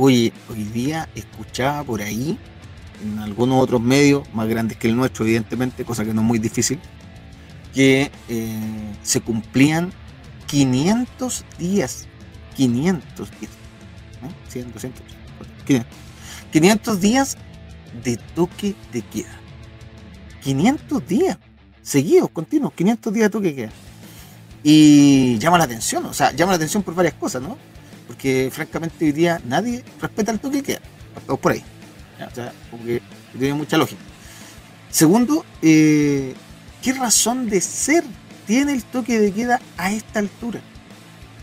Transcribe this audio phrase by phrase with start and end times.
[0.00, 2.38] Oye, hoy día escuchaba por ahí,
[3.02, 6.38] en algunos otros medios, más grandes que el nuestro, evidentemente, cosa que no es muy
[6.38, 6.78] difícil,
[7.74, 9.92] que eh, se cumplían
[10.46, 12.06] 500 días.
[12.54, 13.52] 500 días.
[14.22, 14.28] ¿no?
[14.48, 15.02] 100, 200,
[15.66, 15.92] 500.
[16.52, 17.36] 500 días
[18.04, 19.40] de toque de queda.
[20.44, 21.38] 500 días
[21.82, 23.72] seguidos, continuos, 500 días de toque de queda.
[24.62, 27.58] Y llama la atención, o sea, llama la atención por varias cosas, ¿no?
[28.08, 30.80] Porque francamente hoy día nadie respeta el toque de queda.
[31.16, 31.62] Estamos por ahí.
[32.28, 33.00] O sea, porque
[33.38, 34.00] tiene mucha lógica.
[34.90, 36.34] Segundo, eh,
[36.82, 38.02] ¿qué razón de ser
[38.46, 40.60] tiene el toque de queda a esta altura?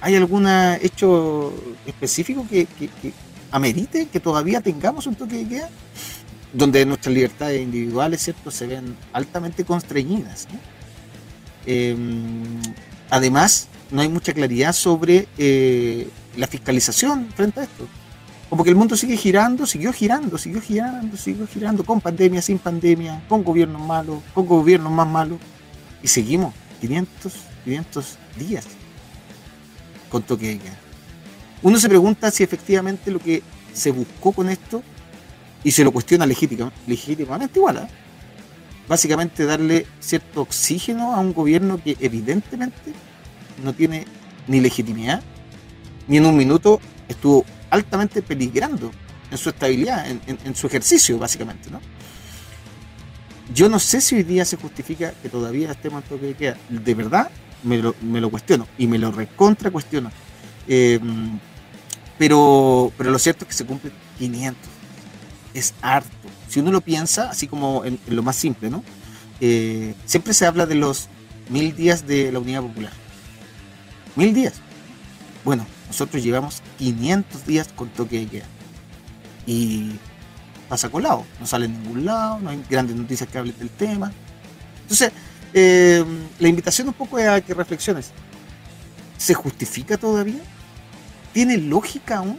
[0.02, 0.48] ¿Hay algún
[0.82, 1.54] hecho
[1.86, 3.14] específico que, que, que
[3.52, 5.70] amerite que todavía tengamos un toque de queda?
[6.52, 10.48] Donde nuestras libertades individuales, ¿cierto?, se ven altamente constreñidas.
[11.66, 11.96] Eh,
[13.10, 17.88] además, no hay mucha claridad sobre eh, la fiscalización frente a esto.
[18.50, 22.60] Como que el mundo sigue girando, siguió girando, siguió girando, siguió girando, con pandemia, sin
[22.60, 25.40] pandemia, con gobiernos malos, con gobiernos más malos.
[26.04, 28.66] Y seguimos 500, 500 días
[30.10, 30.78] con toque de queda.
[31.64, 33.42] Uno se pregunta si efectivamente lo que
[33.74, 34.84] se buscó con esto,
[35.64, 37.88] y se lo cuestiona legítima, legítimamente igual, ¿eh?
[38.88, 42.94] básicamente darle cierto oxígeno a un gobierno que evidentemente
[43.64, 44.06] no tiene
[44.48, 45.24] ni legitimidad,
[46.08, 48.92] ni en un minuto estuvo altamente peligrando
[49.32, 51.82] en su estabilidad, en, su ejercicio, básicamente, ¿no?
[53.54, 56.58] Yo no sé si hoy día se justifica que todavía estemos en toque de queda.
[56.70, 57.30] De verdad,
[57.64, 60.12] me lo, cuestiono y me lo recontra cuestiono.
[60.68, 61.00] Eh,
[62.18, 64.62] pero, pero lo cierto es que se cumplen 500.
[65.54, 66.10] Es harto.
[66.48, 68.84] Si uno lo piensa, así como en lo más simple, ¿no?
[69.42, 71.10] Eh, siempre se habla de los
[71.50, 72.94] mil días de la Unidad Popular.
[74.16, 74.54] Mil días.
[75.44, 78.46] Bueno, nosotros llevamos 500 días con toque de queda.
[79.46, 79.92] Y
[80.68, 81.26] pasa colado.
[81.40, 84.12] No sale en ningún lado, no hay grandes noticias que hablen del tema.
[84.82, 85.12] Entonces,
[85.54, 86.04] eh,
[86.40, 88.12] la invitación un poco es a que reflexiones.
[89.18, 90.42] ¿Se justifica todavía?
[91.34, 92.38] ¿Tiene lógica aún?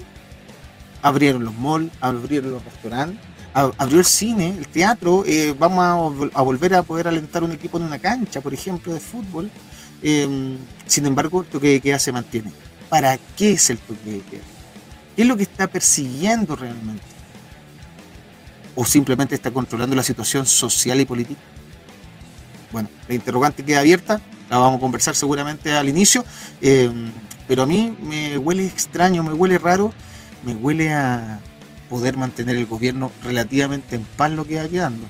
[1.02, 3.20] Abrieron los malls, abrieron los restaurantes,
[3.52, 7.84] abrió el cine, el teatro, eh, vamos a volver a poder alentar un equipo en
[7.84, 9.50] una cancha, por ejemplo, de fútbol.
[10.02, 12.52] Eh, sin embargo, el toque de queda se mantiene.
[12.88, 14.42] ¿Para qué es el toque de queda?
[15.14, 17.02] ¿Qué es lo que está persiguiendo realmente?
[18.74, 21.40] ¿O simplemente está controlando la situación social y política?
[22.70, 24.20] Bueno, la interrogante queda abierta,
[24.50, 26.24] la vamos a conversar seguramente al inicio,
[26.60, 26.90] eh,
[27.48, 29.92] pero a mí me huele extraño, me huele raro,
[30.44, 31.40] me huele a
[31.88, 35.06] poder mantener el gobierno relativamente en paz lo que va quedando.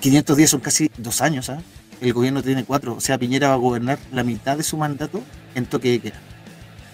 [0.00, 1.60] 510 son casi dos años, ¿ah?
[2.00, 5.22] El gobierno tiene cuatro, o sea, Piñera va a gobernar la mitad de su mandato
[5.54, 6.27] en toque de queda.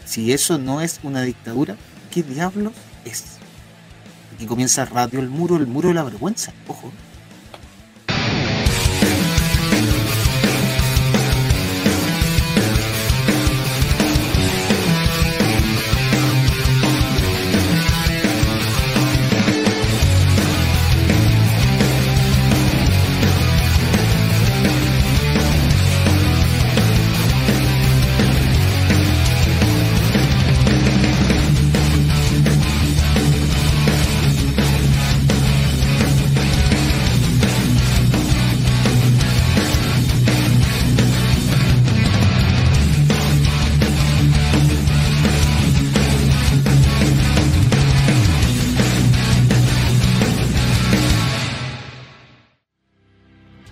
[0.04, 1.76] Si eso no es una dictadura,
[2.10, 2.72] ¿qué diablos
[3.04, 3.38] es?
[4.34, 6.92] Aquí comienza Radio El Muro, el muro de la vergüenza, ojo.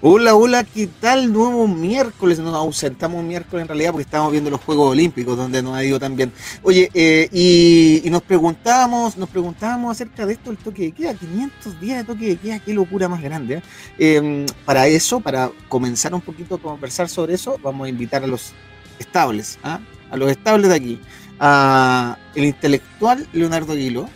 [0.04, 1.32] Hola, hola, ¿qué tal?
[1.32, 5.76] Nuevo miércoles, nos ausentamos miércoles en realidad porque estamos viendo los Juegos Olímpicos donde nos
[5.76, 6.32] ha ido tan bien.
[6.64, 11.80] Oye, eh, y, nos preguntábamos, nos preguntábamos acerca de esto del toque de queda, 500
[11.80, 13.54] días de toque de queda, qué locura más grande.
[13.54, 13.62] ¿eh?
[14.00, 18.26] Eh, para eso, para comenzar un poquito a conversar sobre eso, vamos a invitar a
[18.26, 18.54] los
[18.98, 19.78] estables, ¿ah?
[20.10, 21.00] a los estables de aquí,
[21.38, 24.08] a el intelectual Leonardo Aguilo.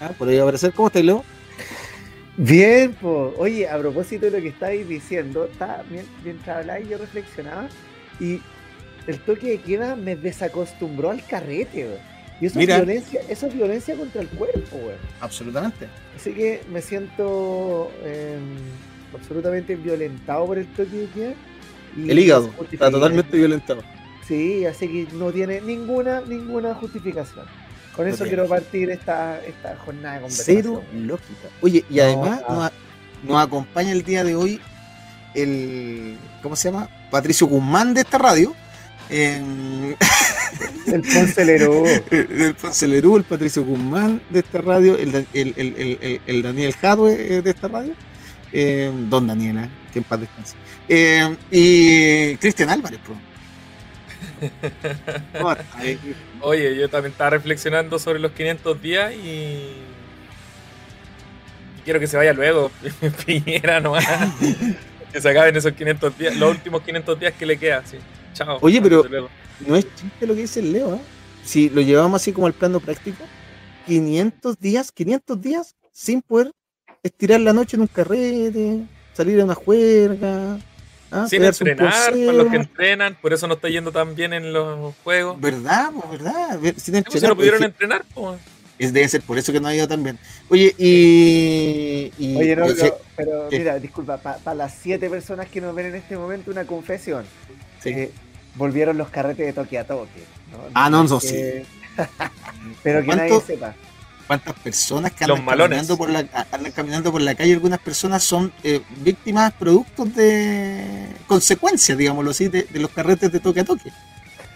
[0.00, 0.12] ¿ah?
[0.16, 1.22] Por ahí va a aparecer, ¿cómo está Leo?
[2.36, 3.32] Bien, pues.
[3.38, 7.68] Oye, a propósito de lo que estáis diciendo, está, mien- mientras hablaba yo reflexionaba
[8.20, 8.40] y
[9.06, 12.16] el toque de queda me desacostumbró al carrete, weón.
[12.38, 12.76] Y eso Mira.
[12.76, 14.98] es violencia, eso es violencia contra el cuerpo, weón.
[15.20, 15.86] Absolutamente.
[16.14, 18.36] Así que me siento eh,
[19.14, 21.34] absolutamente violentado por el toque de queda.
[21.96, 23.82] y El hígado está totalmente violentado.
[24.28, 27.46] Sí, así que no tiene ninguna, ninguna justificación.
[27.96, 30.56] Con eso quiero partir esta, esta jornada de conversación.
[30.56, 31.48] Cero lógica.
[31.62, 32.70] Oye, y además ah.
[33.22, 34.60] nos, acompaña el día de hoy
[35.34, 36.18] el.
[36.42, 36.90] ¿Cómo se llama?
[37.10, 38.54] Patricio Guzmán de esta radio.
[40.86, 41.84] El Ponce Lerú.
[42.10, 46.42] El, Ponce Lerú, el Patricio Guzmán de esta radio, el, el, el, el, el- el
[46.42, 47.92] Daniel Jadwe eh, de esta radio,
[48.52, 50.56] eh, Don Daniela, que en paz descanse.
[50.88, 53.18] Eh, y Cristian Álvarez, pues.
[56.40, 59.72] Oye, yo también estaba reflexionando sobre los 500 días y.
[61.78, 62.70] y quiero que se vaya luego.
[63.26, 64.06] Piñera nomás.
[65.12, 66.36] que se acaben esos 500 días.
[66.36, 67.96] Los últimos 500 días que le quedan, sí.
[68.34, 68.58] Chao.
[68.60, 69.04] Oye, pero-.
[69.66, 71.00] No es chiste lo que dice el Leo, ¿eh?
[71.42, 73.24] Si lo llevamos así como al plano práctico,
[73.86, 76.50] 500 días, 500 días sin poder
[77.02, 78.82] estirar la noche en un carrete,
[79.14, 80.58] salir a una juerga,
[81.10, 81.26] ¿ah?
[81.28, 84.94] Sin entrenar, para los que entrenan, por eso no está yendo tan bien en los
[85.04, 85.40] juegos.
[85.40, 85.90] ¿Verdad?
[85.92, 86.58] po, ¿Verdad?
[86.76, 88.38] Sin Pues si no pudieron entrenar, pues.
[88.78, 90.18] es- debe ser por eso que no ha ido tan bien.
[90.48, 92.12] Oye, y.
[92.18, 95.94] y- Oye, no, sé- pero, mira, disculpa, para las siete personas que nos ven en
[95.96, 97.24] este momento, una confesión.
[97.80, 97.90] sí.
[97.90, 98.10] Eh,
[98.54, 100.22] volvieron los carretes de toque a toque.
[100.50, 100.58] ¿no?
[100.74, 101.64] Ah, no, no, Eh,
[102.82, 103.74] pero que nadie sepa.
[104.26, 106.18] ¿Cuántas personas que andan caminando, por la,
[106.50, 107.52] andan caminando por la calle?
[107.54, 113.40] Algunas personas son eh, víctimas productos de consecuencias, digámoslo así, de, de los carretes de
[113.40, 113.92] toque a toque.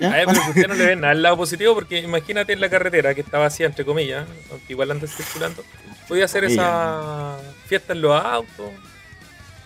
[0.00, 0.12] ¿Ya?
[0.12, 3.14] A ver, pero no le ven nada al lado positivo porque imagínate en la carretera
[3.14, 5.64] que está vacía, entre comillas, aunque igual anda circulando.
[6.08, 8.72] Podía hacer esa fiesta en los autos,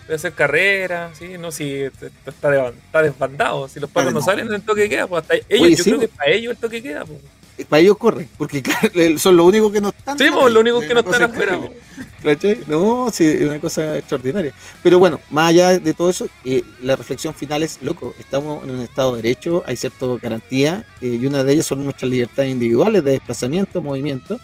[0.05, 1.37] podía hacer carreras, ¿sí?
[1.39, 4.25] No, si está, de- está desbandado, si los pacos no no.
[4.25, 6.51] salen en el toque queda, pues hasta ellos, Oye, yo sí, creo que para ellos
[6.51, 7.19] el toque queda, pues.
[7.69, 8.61] Para ellos corren, porque
[9.17, 10.17] son los únicos que no están.
[10.17, 11.59] Sí, pues, los únicos que no están afuera.
[12.67, 14.51] No, sí, es una cosa extraordinaria.
[14.81, 18.71] Pero bueno, más allá de todo eso, eh, la reflexión final es, loco, estamos en
[18.71, 22.51] un Estado de Derecho, hay ciertas garantías, eh, y una de ellas son nuestras libertades
[22.51, 24.39] individuales de desplazamiento, movimiento,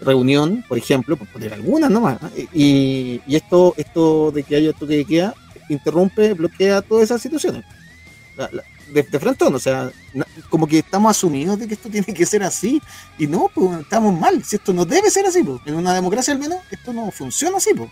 [0.00, 2.20] reunión, por ejemplo, por poner algunas nomás.
[2.22, 2.30] ¿no?
[2.54, 5.34] Y, y esto, esto de que haya toque de queda
[5.68, 7.64] interrumpe, bloquea todas esas situaciones.
[8.88, 9.90] De, de frente, o sea,
[10.48, 12.80] como que estamos asumidos de que esto tiene que ser así,
[13.18, 15.60] y no, pues estamos mal, si esto no debe ser así, pues.
[15.66, 17.90] en una democracia al menos, esto no funciona así, pues.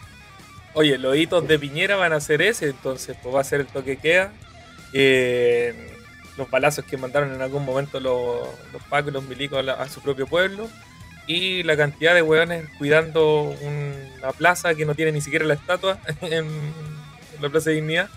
[0.73, 3.67] Oye, los hitos de Piñera van a ser ese, entonces pues va a ser el
[3.67, 4.33] toque queda.
[4.93, 5.97] Eh,
[6.37, 10.27] los balazos que mandaron en algún momento los, los pacos los milicos a su propio
[10.27, 10.69] pueblo.
[11.27, 15.99] Y la cantidad de hueones cuidando una plaza que no tiene ni siquiera la estatua
[16.21, 16.47] en,
[17.41, 18.09] la Plaza de Dignidad.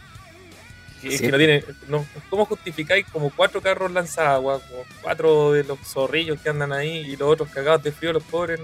[1.02, 1.20] Que, Sí.
[1.26, 6.40] que no tiene, no- ¿Cómo justificáis como cuatro carros lanzagua, como cuatro de los zorrillos
[6.42, 8.60] que andan ahí y los otros cagados de frío, los pobres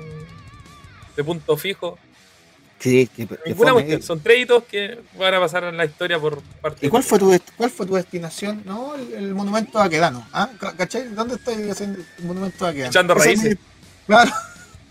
[1.15, 1.97] de punto fijo?
[2.77, 4.01] Sí, que, Ninguna cuestión.
[4.03, 7.17] Son tres hitos que van a pasar en la historia por parte ¿Y cuál fue
[7.17, 8.61] tu, cuál fue tu destinación?
[8.65, 10.27] No, el, el monumento a Aquedano.
[10.33, 10.49] ¿Ah?
[10.59, 11.07] Ca- ¿Cachai?
[11.09, 12.89] ¿Dónde estoy haciendo el monumento a Aquedano?
[12.91, 13.49] Echando es raíces.
[13.51, 13.57] mi-
[14.07, 14.31] Claro.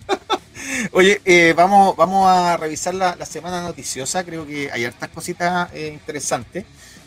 [0.92, 4.24] Oye, eh, vamos, vamos a revisar la, la semana noticiosa.
[4.24, 6.64] Creo que hay hartas cositas eh, interesantes.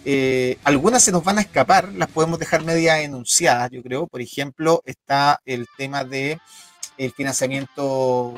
[0.09, 4.07] Eh, algunas se nos van a escapar, las podemos dejar media enunciadas, yo creo.
[4.07, 6.39] Por ejemplo, está el tema de
[6.97, 8.33] el financiamiento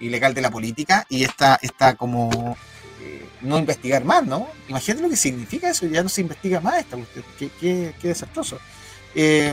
[0.00, 2.56] ilegal de la política y esta, esta como
[3.02, 4.48] eh, no investigar más, ¿no?
[4.70, 7.26] Imagínate lo que significa eso, ya no se investiga más esta cuestión.
[7.38, 8.58] Qué, qué- qué desastroso.
[9.14, 9.52] Eh,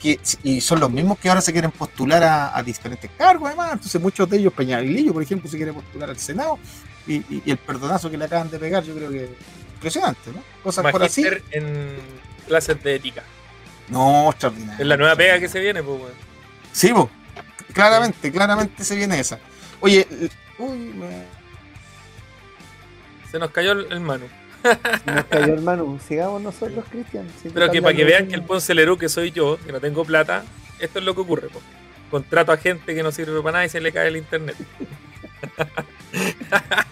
[0.00, 3.74] que, y son los mismos que ahora se quieren postular a, diferentes cargos, además.
[3.74, 6.58] Entonces, muchos de ellos, Peñalillo, por ejemplo, se quiere postular al Senado.
[7.06, 9.28] Y el perdonazo que le acaban de pegar, yo creo que
[9.76, 10.42] impresionante, ¿no?
[10.62, 11.24] Cosas por así.
[11.50, 11.96] En
[12.46, 13.22] clases de ética.
[13.88, 14.80] No, extraordinario.
[14.80, 16.12] Es la nueva pega que se viene, pues, weón.
[16.72, 17.08] Sí, po.
[17.72, 19.38] claramente, claramente se viene esa.
[19.80, 20.06] Oye,
[20.58, 21.24] uy, me-
[23.30, 24.26] Se nos cayó el, el Manu.
[25.04, 26.00] Se Nos cayó el Manu.
[26.08, 27.28] Sigamos nosotros, Cristian.
[27.40, 29.80] Si Pero que para que vean que el Ponce Lerú, que soy yo, que no
[29.80, 30.44] tengo plata,
[30.80, 31.60] esto es lo que ocurre, po.
[32.10, 34.56] Contrato a gente que no sirve para nada y se le cae el internet.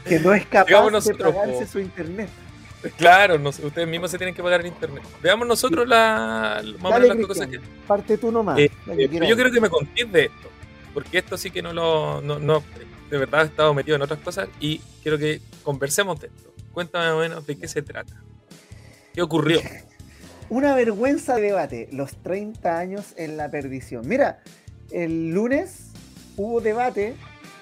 [0.07, 1.73] que no es capaz Digamos de nosotros, pagarse po.
[1.73, 2.29] su internet.
[2.97, 5.03] Claro, no ustedes mismos se tienen que pagar el internet.
[5.23, 7.61] Veamos nosotros la, Dale, las cosas que.
[7.87, 8.59] Parte tú nomás.
[8.59, 10.49] Eh, Eh, pero yo creo que me contéis de esto,
[10.93, 12.21] porque esto sí que no lo.
[12.21, 12.63] No, no-
[13.11, 16.53] de verdad he estado metido en otras cosas y quiero que conversemos de esto.
[16.73, 18.21] Cuéntame más o menos de qué se trata.
[19.13, 19.61] ¿Qué ocurrió?
[20.49, 24.07] Una vergüenza de debate, los 30 años en la perdición.
[24.07, 24.43] Mira,
[24.91, 25.93] el lunes
[26.37, 27.15] hubo debate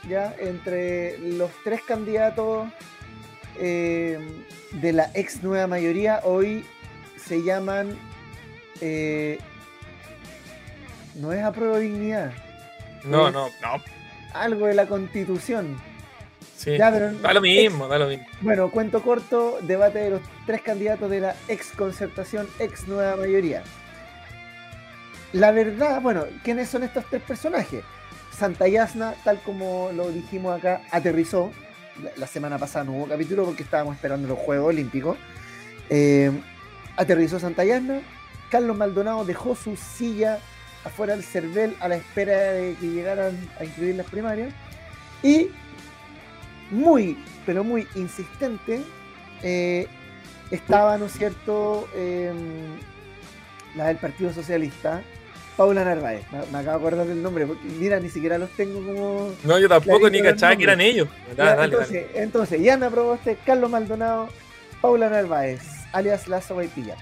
[0.08, 2.68] ya entre los tres candidatos
[3.58, 4.18] eh,
[4.72, 6.20] de la ex nueva mayoría.
[6.24, 6.64] Hoy
[7.24, 7.96] se llaman.
[8.80, 9.38] eh,
[11.14, 12.32] no es apruebo dignidad,
[13.04, 13.82] No, no, no.
[14.32, 15.78] algo de la constitución.
[16.56, 16.76] Sí.
[16.78, 18.24] Ya, pero- da lo mismo, da lo mismo.
[18.40, 23.62] Bueno, cuento corto, debate de los tres candidatos de la ex concertación, ex nueva mayoría.
[25.32, 27.82] La verdad, bueno, ¿quiénes son estos tres personajes?
[28.36, 31.50] Santa Yasna, tal como lo dijimos acá, aterrizó.
[32.16, 35.16] La, semana pasada no hubo capítulo porque estábamos esperando los Juegos Olímpicos.
[35.88, 36.32] Eh,
[36.96, 38.00] aterrizó Santa Yasna.
[38.50, 40.38] Carlos Maldonado dejó su silla
[40.84, 44.52] afuera del CERVEL a la espera de que llegaran a incluir las primarias.
[45.22, 45.48] Y
[46.70, 48.82] muy, pero muy insistente,
[49.42, 49.86] eh,
[50.50, 52.78] estaba, ¿no es cierto?, em,
[53.76, 55.02] la del Partido Socialista,
[55.56, 56.24] Paula Narváez.
[56.32, 59.34] Me, me, acabo de acordar del nombre, porque mira, ni siquiera los tengo como.
[59.44, 61.08] No, yo tampoco ni cachaba que eran ellos.
[61.36, 62.22] Ya, dale, entonces, dale.
[62.22, 64.28] entonces, Yana Proboste, Carlos Maldonado,
[64.80, 66.96] Paula Narváez, alias Lazo Vaipilla.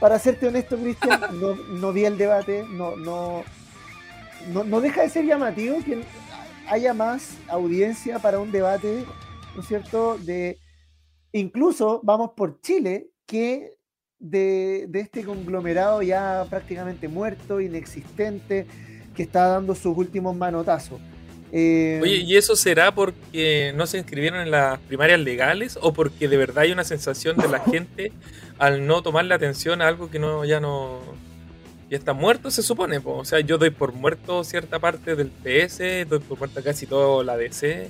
[0.00, 3.44] Para serte honesto, Cristian, no, no, vi el debate, no, no,
[4.48, 6.02] no, no deja de ser llamativo que
[6.68, 9.04] haya más audiencia para un debate,
[9.54, 10.58] ¿no es cierto?, de
[11.32, 13.77] incluso vamos por Chile, que
[14.20, 18.66] de, de, este conglomerado ya prácticamente muerto, inexistente,
[19.14, 21.00] que está dando sus últimos manotazos.
[21.50, 26.28] Eh, Oye, ¿y eso será porque no se inscribieron en las primarias legales o porque
[26.28, 28.12] de verdad hay una sensación de la gente
[28.58, 31.00] al no tomarle atención a algo que no ya no
[31.88, 33.00] ya está muerto se supone?
[33.00, 33.16] Po?
[33.16, 37.22] O sea, yo doy por muerto cierta parte del PS, doy por muerto casi todo
[37.22, 37.88] la DC.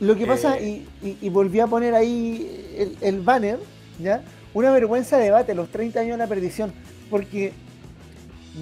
[0.00, 3.58] Lo que pasa, y, y, y, volví a poner ahí el, el banner,
[3.98, 4.22] ¿ya?
[4.56, 6.72] Una vergüenza de debate, los 30 años de la perdición,
[7.10, 7.52] porque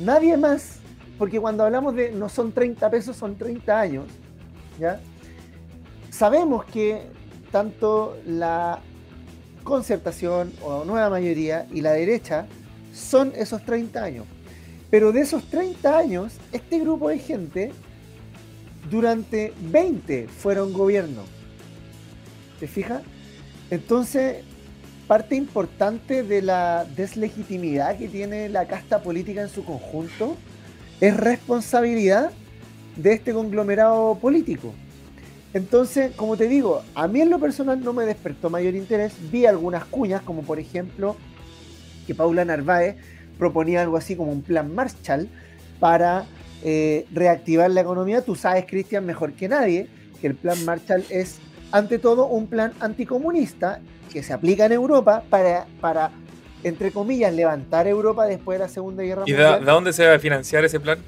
[0.03, 0.79] nadie más,
[1.19, 4.05] porque cuando hablamos de no son 30 pesos, son 30 años,
[4.81, 4.99] ¿ya?
[6.11, 7.07] Sabemos que
[7.53, 8.81] tanto la
[9.63, 12.47] concertación o nueva mayoría y la derecha
[12.93, 14.27] son esos 30 años.
[14.91, 17.73] Pero de esos 30 años, este grupo de gente,
[18.91, 21.23] durante 20 fueron gobierno.
[22.59, 23.03] ¿Te fijas?
[23.71, 24.45] Entonces,
[25.07, 30.37] parte importante de la deslegitimidad que tiene la casta política en su conjunto
[31.01, 32.31] es responsabilidad
[32.97, 34.73] de este conglomerado político.
[35.53, 39.15] Entonces, como te digo, a mí en lo personal no me despertó mayor interés.
[39.31, 41.17] Vi algunas cuñas, como por ejemplo
[42.07, 42.97] que Paula Narváez
[43.39, 45.29] proponía algo así como un plan Marshall
[45.79, 46.27] para
[46.65, 48.23] eh, reactivar la economía.
[48.23, 49.89] Tú sabes, Cristian, mejor que nadie,
[50.21, 51.39] que el plan Marshall es
[51.75, 53.81] ante todo un plan anticomunista
[54.13, 56.13] que se aplica en Europa para, para
[56.63, 59.61] entre comillas, levantar Europa después de la Segunda Guerra ¿Y Mundial.
[59.61, 61.01] ¿Y de, dónde se va a financiar ese plan?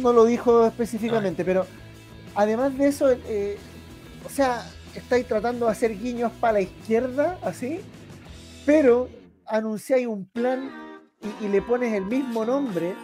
[0.00, 1.46] No lo dijo específicamente, Ay.
[1.46, 1.66] pero
[2.34, 3.58] además de eso, eh,
[4.24, 7.80] o sea, estáis tratando de hacer guiños para la izquierda, así,
[8.64, 9.10] pero
[9.44, 10.70] anunciáis un plan
[11.20, 12.94] y, y le pones el mismo nombre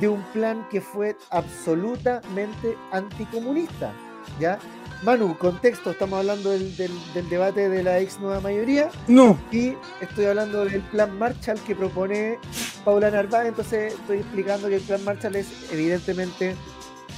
[0.00, 3.92] de un plan que fue absolutamente anticomunista,
[4.40, 4.58] ¿ya?
[5.02, 8.90] Manu, contexto, estamos hablando del, del, del, debate de la ex nueva mayoría.
[9.08, 9.38] No.
[9.50, 12.38] Y estoy hablando del plan Marshall que propone
[12.84, 13.48] Paula Narváez.
[13.48, 16.54] Entonces estoy explicando que el plan Marshall es evidentemente,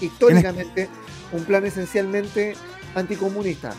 [0.01, 0.89] históricamente,
[1.33, 2.55] un plan esencialmente
[2.95, 3.73] anticomunista.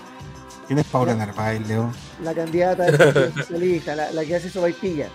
[0.67, 1.89] ¿Quién es Paula Narváez, Leo?
[2.23, 5.07] La candidata del Partido Socialista, la, la que hace sobaipilla.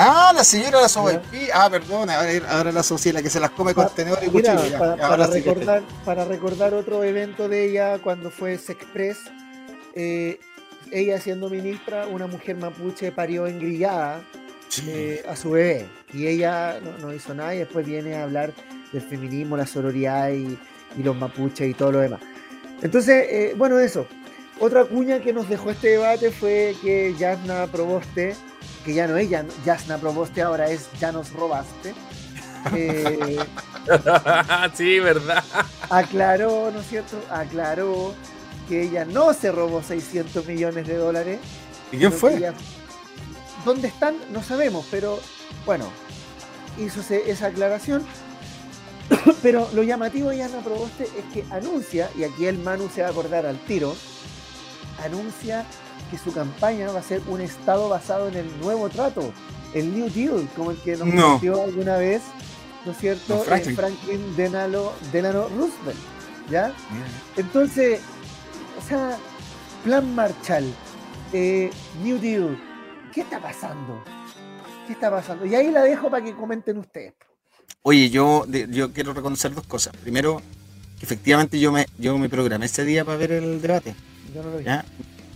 [0.00, 1.48] Ah, la señora la sobaipí.
[1.52, 4.62] Ah, perdón, ahora, ahora la la que se las come con tenedor y cuchillo.
[4.62, 9.18] Mira, para, para, recordar, para recordar otro evento de ella cuando fue Sexpress,
[9.96, 10.38] eh,
[10.92, 14.22] ella siendo ministra, una mujer mapuche parió engrillada
[14.68, 14.84] sí.
[14.86, 15.88] eh, a su bebé.
[16.14, 18.52] Y ella no, no, hizo nada y después viene a hablar
[18.92, 20.56] del feminismo, la sororidad y,
[20.96, 22.20] y los mapuches y todo lo demás.
[22.82, 24.06] Entonces, eh, bueno, eso.
[24.60, 28.36] Otra cuña que nos dejó este debate fue que Yasna Proboste
[28.88, 29.28] que ya no es
[29.66, 31.92] Jasna Proboste, ahora es Ya nos robaste.
[32.74, 33.38] Eh,
[34.74, 35.44] sí, verdad.
[35.90, 37.20] Aclaró, ¿no es cierto?
[37.30, 38.14] Aclaró
[38.66, 41.38] que ella no se robó 600 millones de dólares.
[41.92, 42.38] ¿Y quién fue?
[42.38, 42.54] Ella,
[43.62, 44.16] ¿Dónde están?
[44.30, 45.20] No sabemos, pero
[45.66, 45.84] bueno,
[46.78, 48.02] hizo esa aclaración.
[49.42, 53.08] pero lo llamativo de Jasna Proboste es que anuncia, y aquí el Manu se va
[53.08, 53.94] a acordar al tiro,
[55.04, 55.66] anuncia
[56.10, 59.32] que su campaña va a ser un Estado basado en el nuevo trato,
[59.74, 61.40] el New Deal, como el que nos no.
[61.62, 62.22] alguna vez,
[62.84, 63.36] ¿no es cierto?
[63.36, 65.98] No, Franklin, Franklin Delano, Delano Roosevelt,
[66.50, 66.68] ¿ya?
[66.68, 66.74] Yeah.
[67.36, 68.00] Entonces,
[68.78, 69.18] o sea,
[69.84, 70.64] Plan Marshall,
[71.32, 71.70] eh,
[72.02, 72.58] New Deal,
[73.12, 74.02] ¿qué está pasando?
[74.86, 75.44] ¿Qué está pasando?
[75.44, 77.14] Y ahí la dejo para que comenten ustedes.
[77.82, 79.94] Oye, yo, yo quiero reconocer dos cosas.
[79.96, 80.42] Primero,
[80.98, 83.94] que efectivamente yo me, yo me programé ese día para ver el debate.
[84.34, 84.64] Yo no lo vi.
[84.64, 84.84] ¿ya?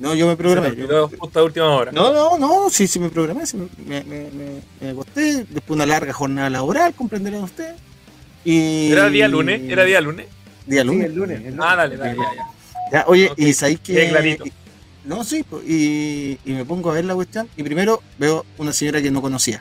[0.02, 0.74] No, yo me programé.
[0.74, 1.08] Yo...
[1.16, 1.92] justo a última hora.
[1.92, 3.68] No, no, no, sí, sí me programé, sí, me,
[4.02, 7.76] me, me, me, acosté, después una larga jornada laboral, comprenderán ustedes.
[8.44, 8.90] Y...
[8.90, 9.60] ¿Era día lunes?
[9.62, 10.26] ¿Era día lunes?
[10.66, 11.02] Día lunes.
[11.02, 11.60] Sí, el lunes, el lunes.
[11.64, 12.44] Ah, dale, dale, ya, ya.
[12.90, 13.48] ya oye, okay.
[13.48, 13.92] y sabéis que...
[13.92, 14.44] Bien clarito.
[15.04, 19.00] No, sí, y, y, me pongo a ver la cuestión y primero veo una señora
[19.00, 19.60] que no conocía.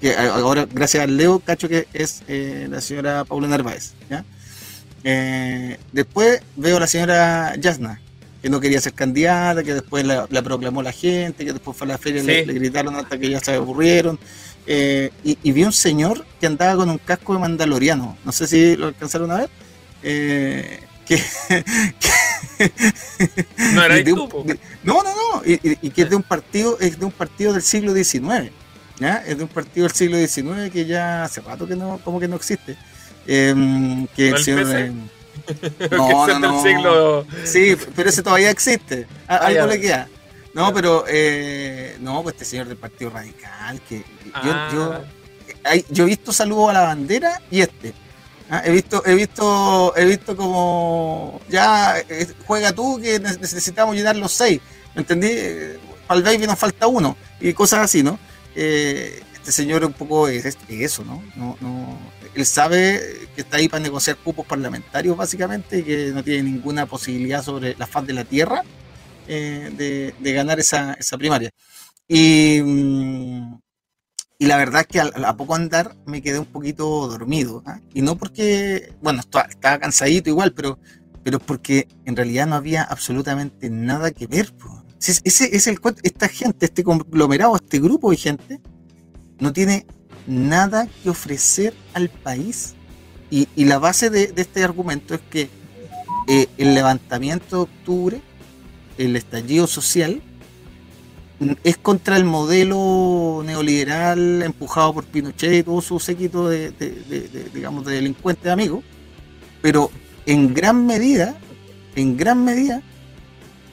[0.00, 3.92] Que ahora, gracias al Leo, cacho que es eh, la señora Paula Narváez.
[4.08, 4.24] ¿ya?
[5.04, 8.00] Eh, después veo a la señora Yasna,
[8.46, 11.84] que no quería ser candidata, que después la, la, proclamó la gente, que después fue
[11.86, 12.30] a la feria y Sí.
[12.30, 14.20] le, le gritaron hasta que ya se aburrieron.
[14.68, 18.16] eh, y, vi un señor que andaba con un casco de mandaloriano.
[18.24, 19.50] No sé si lo alcanzaron a ver.
[20.04, 21.16] Eh, que,
[23.74, 24.28] no era tú,
[24.84, 25.58] no, no, no, y,
[25.90, 28.52] que es de un partido, es de un partido del siglo XIX,
[29.00, 29.24] ¿ya?
[29.26, 32.28] Es de un partido del siglo XIX que ya hace rato que no, como que
[32.28, 32.76] no existe.
[33.26, 34.92] Em, que el señor,
[35.90, 36.62] no, no, no.
[36.62, 37.26] Siglo...
[37.44, 39.06] Sí, pero ese todavía existe.
[39.28, 40.08] Ah, algo le queda.
[40.54, 44.04] No, pero eh, no, pues este señor del Partido Radical, que
[44.42, 44.94] yo, yo,
[45.64, 45.74] ah.
[45.90, 47.92] yo he visto saludos a la bandera y este.
[48.48, 54.16] Ah, he visto, he visto, he visto como ya eh, juega tú que necesitamos llenar
[54.16, 54.60] los seis.
[54.94, 55.28] ¿Me entendí?
[56.06, 58.18] Para el baby nos falta uno y cosas así, ¿no?
[58.54, 61.22] Eh, este señor un poco es, eso, ¿no?
[61.34, 61.98] No, no
[62.36, 66.86] Él sabe que está ahí para negociar cupos parlamentarios básicamente y que no tiene ninguna
[66.86, 68.62] posibilidad sobre la faz de la tierra
[69.26, 71.50] eh, de, ganar esa, esa primaria.
[72.06, 73.58] Y, mm,
[74.38, 77.62] y la verdad es que a, poco andar me quedé un poquito dormido.
[77.66, 77.80] ¿ah?
[77.94, 80.78] Y no porque, bueno, estaba, cansadito igual, pero,
[81.22, 84.52] pero porque en realidad no había absolutamente nada que ver.
[85.00, 88.60] Ese, es el esta gente, este conglomerado, este grupo de gente,
[89.38, 89.86] no tiene
[90.26, 92.74] nada que ofrecer al país.
[93.30, 95.48] Y, la base de, este argumento es que
[96.28, 98.20] eh, el levantamiento de octubre,
[98.98, 100.22] el estallido social,
[101.64, 106.72] es contra el modelo neoliberal empujado por Pinochet y todo su séquito de,
[107.52, 108.82] digamos, de delincuentes amigos,
[109.60, 109.90] pero
[110.24, 111.36] en gran medida,
[111.94, 112.82] en gran medida,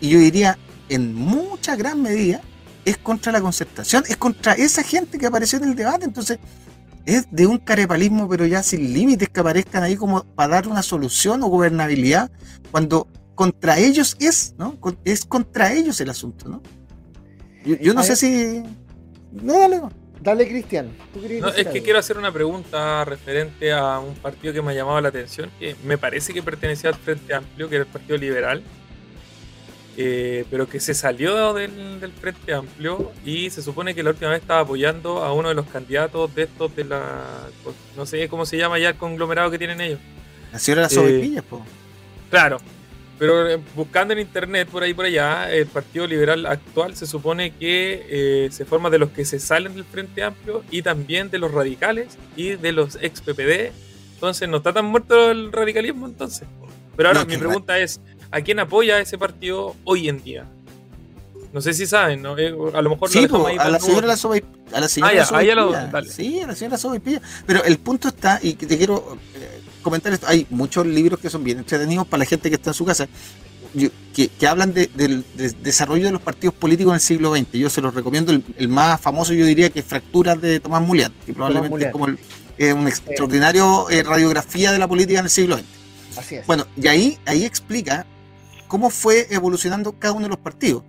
[0.01, 0.57] y yo diría
[0.89, 2.41] en mucha gran medida,
[2.85, 6.39] es contra la concertación, es contra esa gente que apareció en el debate, entonces
[7.05, 10.83] es de un carepalismo, pero ya sin límites que aparezcan ahí como para dar una
[10.83, 12.31] solución o gobernabilidad,
[12.71, 14.77] cuando contra ellos es, ¿no?
[15.03, 16.61] Es contra ellos el asunto, ¿no?
[17.65, 18.63] Yo, no sé si.
[19.31, 19.81] No, dale,
[20.21, 20.95] Dale, Cristian.
[21.41, 25.01] No, es que quiero hacer una pregunta referente a un partido que me ha llamado
[25.01, 28.63] la atención, que me parece que pertenecía al Frente Amplio, que era el Partido Liberal,
[29.97, 34.31] eh, pero que se salió del, del, Frente Amplio y se supone que la última
[34.31, 37.47] vez estaba apoyando a uno de los candidatos de estos de la.
[37.95, 39.99] No sé cómo se llama ya el conglomerado que tienen ellos.
[40.51, 41.41] De las eh,
[42.29, 42.57] Claro,
[43.19, 47.51] pero eh, buscando en internet por ahí por allá, el Partido Liberal actual se supone
[47.51, 51.37] que eh, se forma de los que se salen del Frente Amplio y también de
[51.37, 53.71] los radicales y de los ex PPD.
[54.15, 56.47] Entonces, ¿no está tan muerto el radicalismo entonces?
[56.95, 58.01] Pero ahora mi pregunta es,
[58.33, 60.45] ¿a quién apoya ese partido hoy en día?
[61.53, 62.35] No sé si saben, ¿no?
[62.37, 66.01] Eh, a lo mejor sí, lo ahí a, la señora la a la señora ah,
[66.07, 67.21] Sí, a la señora Sobaipilla.
[67.45, 69.19] Pero el punto está, y te quiero
[69.83, 70.25] comentar esto.
[70.27, 73.07] Hay muchos libros que son bien entretenidos para la gente que está en su casa,
[74.15, 75.23] que, hablan del
[75.61, 77.51] desarrollo de los partidos políticos en el siglo XX.
[77.51, 78.33] Yo se los recomiendo.
[78.57, 82.05] El, más famoso, yo diría, que es Fracturas de Tomás Mulián, que probablemente es como
[82.05, 85.65] una extraordinario eh, radiografía de la política en el siglo XX.
[86.17, 86.47] Así es.
[86.47, 88.07] Bueno, y ahí, ahí explica
[88.73, 90.81] cómo fue evolucionando cada uno de los partidos.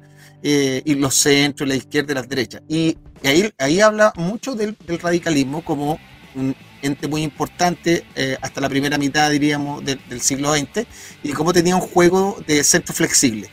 [0.43, 2.63] Eh, y los centros, la izquierda y la derecha.
[2.67, 5.99] Y, ahí, ahí habla mucho del, del radicalismo como
[6.35, 10.87] un ente muy importante eh, hasta la primera mitad, diríamos, del siglo XX,
[11.23, 13.51] y cómo tenía un juego de centro flexible.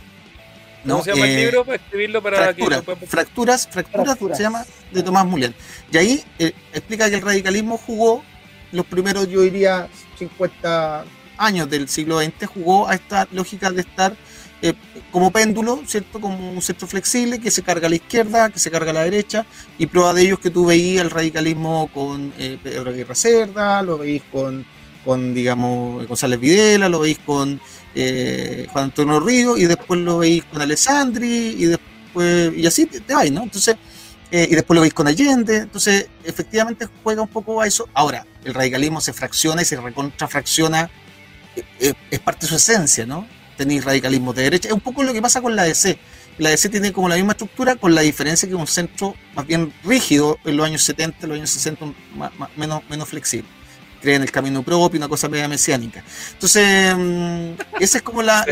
[0.85, 0.93] ¿no?
[0.93, 5.03] ¿Cómo se llama el eh, libro para escribirlo para fractura, fracturas, fracturas, se llama de
[5.03, 5.53] Tomás Mulián.
[5.91, 8.23] Y ahí eh, explica que el radicalismo jugó
[8.71, 11.03] los primeros, yo diría, 50
[11.41, 14.15] años del siglo XX, jugó a esta lógica de estar
[14.61, 14.73] eh,
[15.11, 16.21] como péndulo, ¿cierto?
[16.21, 19.03] Como un centro flexible que se carga a la izquierda, que se carga a la
[19.03, 19.45] derecha,
[19.77, 23.81] y prueba de ello es que tú veías el radicalismo con eh, Pedro Aguirre Cerda,
[23.81, 24.65] lo veis con,
[25.03, 27.59] con, digamos, González Videla, lo veis con
[27.95, 33.13] eh, Juan Antonio Río, y después lo veis con Alessandri, y después, y así te,
[33.13, 33.43] vais, ¿no?
[33.43, 33.75] Entonces,
[34.31, 37.89] eh, y después lo veis con Allende, entonces efectivamente juega un poco a eso.
[37.93, 40.89] Ahora, el radicalismo se fracciona y se recontrafracciona,
[41.79, 43.27] es parte de su esencia, ¿no?
[43.61, 44.69] tenéis radicalismo de derecha.
[44.69, 45.97] Es un poco lo que pasa con la DC.
[46.39, 49.45] La DC tiene como la misma estructura, con la diferencia que es un centro más
[49.45, 51.85] bien rígido en los años 70, en los años 60,
[52.55, 53.47] menos, menos flexible.
[54.01, 56.03] Cree en el camino propio, una cosa media mesiánica.
[56.33, 58.43] Entonces, mm, esa es como la.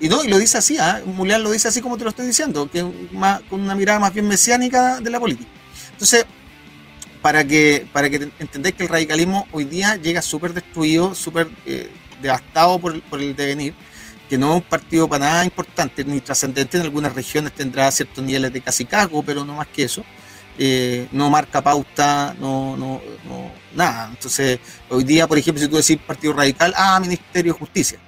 [0.00, 1.38] y no, y lo dice así, ¿eh?
[1.38, 4.28] lo dice así como te lo estoy diciendo, que más, con una mirada más bien
[4.28, 5.50] mesiánica de la política.
[5.92, 6.26] Entonces,
[7.22, 11.88] para que, para que entendáis que el radicalismo hoy día llega súper destruido, súper eh,
[12.20, 13.74] devastado por el, por el devenir,
[14.28, 16.76] que no es un partido para nada importante ni trascendente.
[16.78, 20.04] En algunas regiones tendrá ciertos niveles de casi cago, pero no más que eso.
[20.58, 24.08] Eh, no marca pauta, no, no, no, nada.
[24.10, 24.58] Entonces,
[24.90, 27.98] hoy día, por ejemplo, si tú decís Partido Radical, ah, Ministerio de Justicia,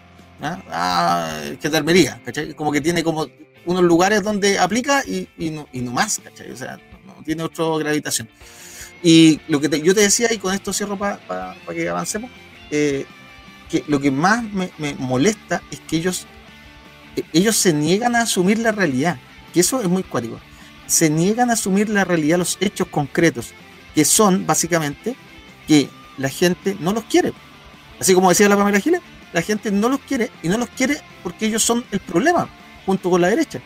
[0.43, 2.53] ah, ah Gendarmería, ¿cachai?
[2.55, 3.27] Como que tiene como
[3.65, 6.51] unos lugares donde aplica y, y, no, y no más, ¿cachai?
[6.51, 8.29] O sea, no, tiene otra gravitación.
[9.05, 11.21] Y lo que yo te decía, y con esto cierro para
[11.71, 12.31] que avancemos,
[12.71, 13.05] eh,
[13.69, 16.27] que lo que más me, molesta es que ellos,
[17.35, 19.19] ellos se niegan a asumir la realidad,
[19.53, 20.41] que eso es muy cuático.
[20.87, 23.53] Se niegan a asumir la realidad, los hechos concretos,
[23.95, 25.17] que son básicamente
[25.69, 27.35] que la gente no los quiere.
[28.01, 29.03] Así como decía la Pamela Giles,
[29.35, 32.49] la gente no los quiere y no los quiere porque ellos son el problema,
[32.87, 33.61] junto con la derecha.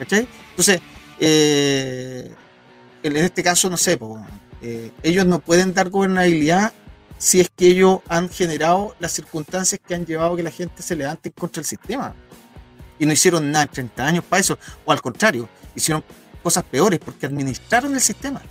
[0.00, 0.26] ¿Cachai?
[0.50, 0.80] Entonces,
[1.20, 2.34] eh,
[3.04, 3.96] en este caso, no sé,
[4.62, 6.72] eh, ellos no pueden dar gobernabilidad
[7.18, 10.82] si es que ellos han generado las circunstancias que han llevado a que la gente
[10.82, 12.14] se levante contra el sistema.
[12.98, 16.04] Y no hicieron nada en 30 años para eso, o al contrario, hicieron
[16.42, 18.42] cosas peores porque administraron el sistema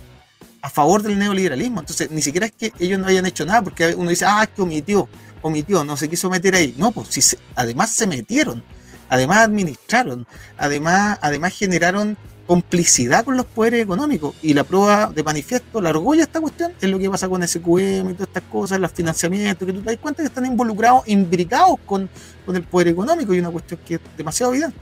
[0.60, 1.80] a favor del neoliberalismo.
[1.80, 4.62] Entonces, ni siquiera es que ellos no hayan hecho nada, porque uno dice, ah, que
[4.62, 5.08] omitió
[5.42, 6.74] omitió, no se quiso meter ahí.
[6.76, 8.62] No, pues si además se metieron,
[9.08, 12.16] además administraron, además, además generaron
[12.48, 14.34] complicidad con los poderes económicos.
[14.42, 18.10] Y la prueba de manifiesto, la argolla esta cuestión, es lo que pasa con SQM
[18.10, 21.78] y todas estas cosas, los financiamientos, que tú te das cuenta que están involucrados, imbricados
[21.84, 22.08] con,
[22.48, 24.78] el poder económico y una cuestión que es demasiado evidente.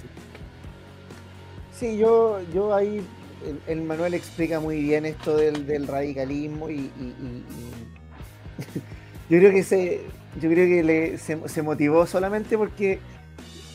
[1.78, 3.04] Sí, yo, yo ahí,
[3.66, 6.90] el, Manuel explica muy bien esto del, radicalismo y
[9.28, 10.02] yo creo que se,
[10.40, 13.00] yo creo que le, se, motivó solamente porque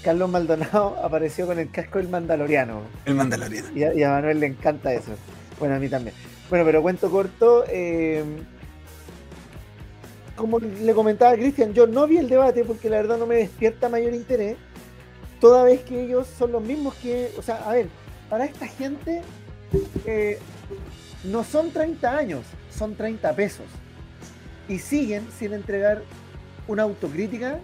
[0.04, 2.82] Carlos Maldonado apareció con el casco del Mandaloriano.
[3.06, 3.68] El Mandaloriano.
[3.74, 5.12] Y a, Manuel le encanta eso.
[5.60, 6.16] Bueno, a mí también.
[6.50, 7.64] Bueno, pero cuento corto.
[7.68, 8.24] Eh,
[10.36, 13.36] como le comentaba a Cristian, yo no vi el debate porque la verdad no me
[13.36, 14.58] despierta mayor interés.
[15.40, 17.32] Toda vez que ellos son los mismos que.
[17.38, 17.88] O sea, a ver,
[18.30, 19.22] para esta gente
[20.06, 20.40] eh,
[21.24, 23.66] no son 30 años, son 30 pesos.
[24.68, 26.02] Y siguen sin entregar
[26.68, 27.60] una autocrítica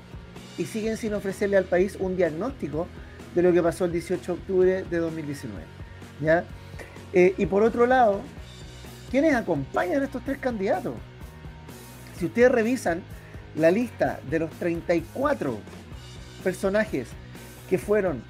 [0.58, 2.88] y siguen sin ofrecerle al país un diagnóstico
[3.36, 5.64] de lo que pasó el 18 de octubre de 2019.
[6.22, 6.44] ¿ya?
[7.14, 8.22] Eh, y por otro lado,
[9.12, 10.96] ¿quiénes acompañan a estos tres candidatos?
[12.18, 13.02] Si ustedes revisan
[13.56, 15.58] la lista de los 34
[16.44, 17.08] personajes
[17.70, 18.24] que fueron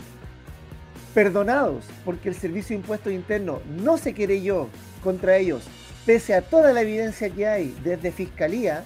[1.14, 4.68] perdonados porque el Servicio de Impuestos Internos no se querelló
[5.04, 5.64] contra ellos,
[6.06, 8.84] pese a toda la evidencia que hay desde Fiscalía,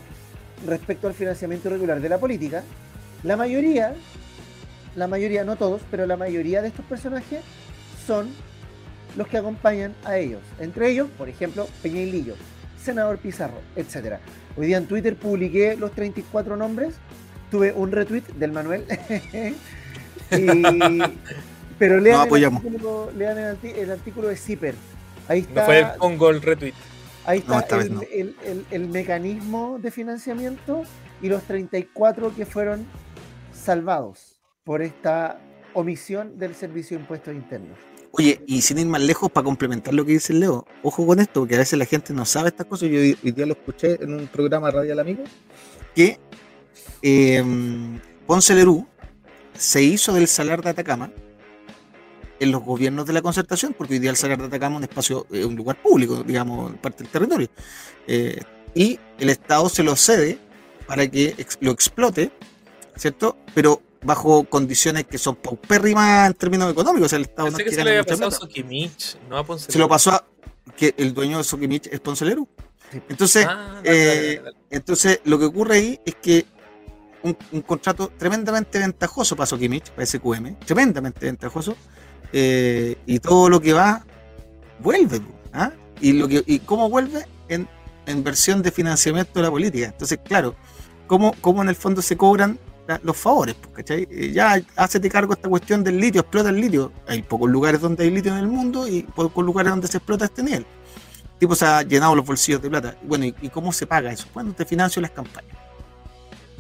[0.65, 2.63] respecto al financiamiento irregular de la política,
[3.24, 3.94] la mayoría,
[4.96, 7.42] la mayoría, no todos, pero la mayoría de estos personajes
[8.06, 8.30] son
[9.16, 10.42] los que acompañan a ellos.
[10.60, 12.36] Entre ellos, por ejemplo, Peña Lillo,
[12.82, 14.16] senador Pizarro, etc.
[14.58, 16.96] Hoy día en Twitter publiqué los 34 nombres,
[17.50, 18.86] tuve un retweet del Manuel.
[21.78, 24.76] pero lean, el artículo, lean el, artículo, de Zipper.
[25.28, 25.62] Ahí está.
[25.62, 26.74] No fue el Congo el retweet.
[27.26, 27.80] Ahí está
[28.72, 30.84] el, mecanismo de financiamiento
[31.22, 32.86] y los 34 que fueron
[33.54, 35.40] salvados por esta
[35.74, 37.78] omisión del Servicio de Impuestos Internos.
[38.14, 41.42] Oye, y sin ir más lejos, para complementar lo que dice Leo, ojo con esto,
[41.42, 42.90] porque a veces la gente no sabe estas cosas.
[42.90, 45.24] Yo hoy día lo escuché en un programa radial amigo,
[45.96, 46.20] que
[47.02, 47.44] eh,
[48.28, 48.86] Ponce Lerú
[49.58, 51.12] se hizo del Salar de Atacama
[52.40, 54.84] en los gobiernos de la concertación, porque hoy día el Salar de Atacama es un
[54.84, 57.48] espacio, es un lugar público, digamos, parte del territorio.
[58.08, 58.42] Eh,
[58.74, 60.38] y el Estado se lo cede
[60.86, 62.32] para que lo explote,
[63.02, 63.36] ¿cierto?
[63.56, 67.08] Pero bajo condiciones que son paupérrimas en términos económicos.
[67.08, 69.80] O sea, el Estado no que se le había pasado a Sokimich, no a Se
[69.80, 70.26] lo pasó a
[70.78, 72.48] que el dueño de Sokimich es Poncelero.
[73.10, 76.46] Entonces, ah, eh, entonces, lo que ocurre ahí es que
[77.24, 81.76] un, un contrato tremendamente ventajoso para Sokimich, para SQM, tremendamente ventajoso,
[82.34, 84.06] eh, y todo lo que va
[84.80, 85.22] vuelve.
[85.54, 85.72] ¿ah?
[86.02, 87.68] Y, lo que, y cómo vuelve en,
[88.06, 89.88] en, versión de financiamiento de la política.
[89.88, 90.56] Entonces, claro,
[91.08, 92.60] cómo, cómo en el fondo se cobran
[93.04, 93.56] los favores.
[93.74, 94.08] ¿cachai?
[94.10, 96.91] Eh, ya hacete cargo esta cuestión del litio, explota el litio.
[97.08, 100.26] Hay pocos lugares donde hay litio en el mundo y pocos lugares donde se explota
[100.26, 100.65] este nivel.
[101.34, 102.96] El tipo se ha llenado los bolsillos de plata.
[103.04, 104.28] Bueno, ¿y, cómo se paga eso?
[104.34, 105.56] Bueno, te financio las campañas.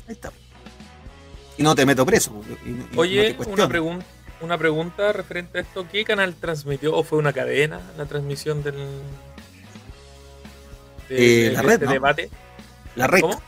[0.07, 0.31] Ahí está.
[1.57, 2.41] Y no te meto preso.
[2.95, 4.05] Oye, una pregunta
[4.41, 5.85] una pregunta referente a esto.
[5.89, 6.95] ¿Qué canal transmitió?
[6.95, 8.75] ¿O fue una cadena la transmisión del,
[11.09, 12.29] de, la red, este debate?
[12.95, 13.21] La red.
[13.21, 13.41] ¿Cómo?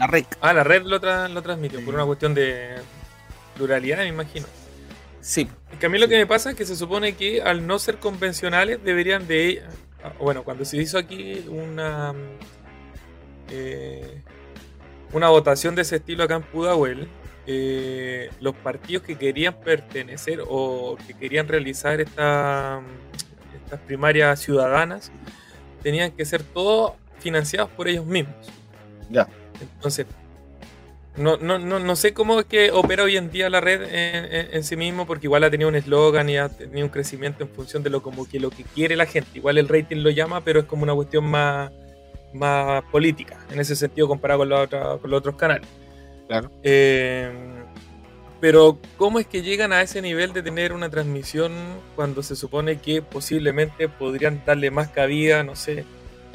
[0.00, 0.24] La red.
[0.40, 2.76] Ah, la red lo, lo transmitió por una cuestión de
[3.54, 4.46] pluralidad, me imagino.
[5.20, 5.46] Sí.
[5.78, 7.98] que a mí lo que me pasa es que se supone que al no ser
[7.98, 9.62] convencionales deberían de...
[10.18, 12.14] Bueno, cuando se hizo aquí una...
[13.50, 14.22] Eh,
[15.12, 17.06] una votación de ese estilo acá en Pudahuel,
[17.46, 22.80] eh, los partidos que querían pertenecer o que querían realizar esta,
[23.54, 25.12] estas primarias ciudadanas
[25.82, 28.46] tenían que ser todos financiados por ellos mismos.
[29.10, 29.28] Ya.
[29.60, 30.06] Entonces,
[31.16, 34.64] No, no, no, no sé cómo es que opera hoy en día la red en,
[34.64, 37.82] sí mismo, porque igual ha tenido un eslogan y ha tenido un crecimiento en función
[37.82, 39.30] de lo como que lo que quiere la gente.
[39.34, 41.70] Igual el rating lo llama, pero es como una cuestión más,
[42.32, 45.68] más política, en ese sentido comparado con, la con los otros canales.
[46.28, 46.50] Claro.
[46.62, 47.28] Eh,
[48.40, 51.52] pero ¿cómo es que llegan a ese nivel de tener una transmisión
[51.94, 55.84] cuando se supone que posiblemente podrían darle más cabida, no sé,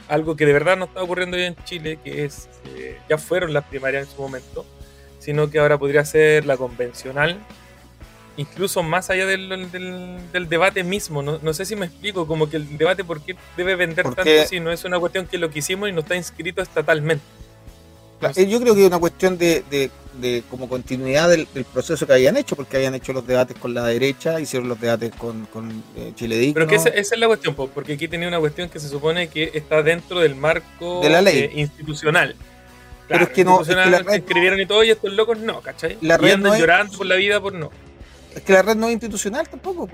[0.07, 3.53] algo que de verdad no está ocurriendo hoy en Chile, que es, eh, ya fueron
[3.53, 4.65] las primarias en su momento,
[5.19, 7.39] sino que ahora podría ser la convencional,
[8.37, 9.71] incluso más allá del,
[10.31, 11.21] del, debate mismo.
[11.21, 14.47] No, no, sé si me explico, como que el debate por qué debe vender tanto
[14.47, 17.23] si no es una cuestión que lo que hicimos y no está inscrito estatalmente.
[18.47, 22.38] Yo creo que es una cuestión de, de, de como continuidad del, proceso que habían
[22.38, 26.12] hecho, porque habían hecho los debates con la derecha, hicieron los debates con, con eh,
[26.15, 26.54] Chile Digno.
[26.56, 29.51] Pero que esa, es la cuestión, porque aquí tenía una cuestión que se supone que
[29.54, 31.38] está dentro del marco de la ley.
[31.39, 32.36] Eh, institucional
[33.08, 33.62] pero es que no.
[33.62, 35.97] Es que la red, escribieron y todo, y estos locos no, ¿cachai?
[36.01, 37.71] La red y andan llorando por la vida por no.
[38.36, 39.89] Es que la red no es institucional tampoco,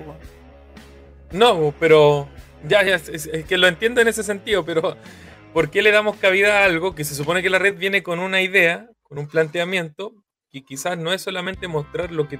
[1.31, 2.27] No, pero.
[2.67, 4.95] Ya, ya, es, que lo entiendo en ese sentido, pero
[5.51, 8.19] ¿por qué le damos cabida a algo que se supone que la red viene con
[8.19, 10.13] una idea, con un planteamiento,
[10.49, 12.39] que quizás no es solamente mostrar lo que,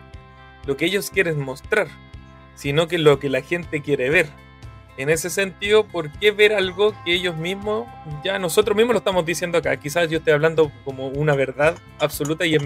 [0.66, 1.90] lo que ellos quieren mostrar,
[2.56, 4.30] sino que lo que la gente quiere ver?
[4.96, 7.88] En ese sentido, ¿por qué ver algo que ellos mismos,
[8.24, 9.76] ya nosotros mismos lo estamos diciendo acá?
[9.76, 12.58] Quizás yo esté hablando como una verdad absoluta y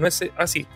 [0.00, 0.66] no es así.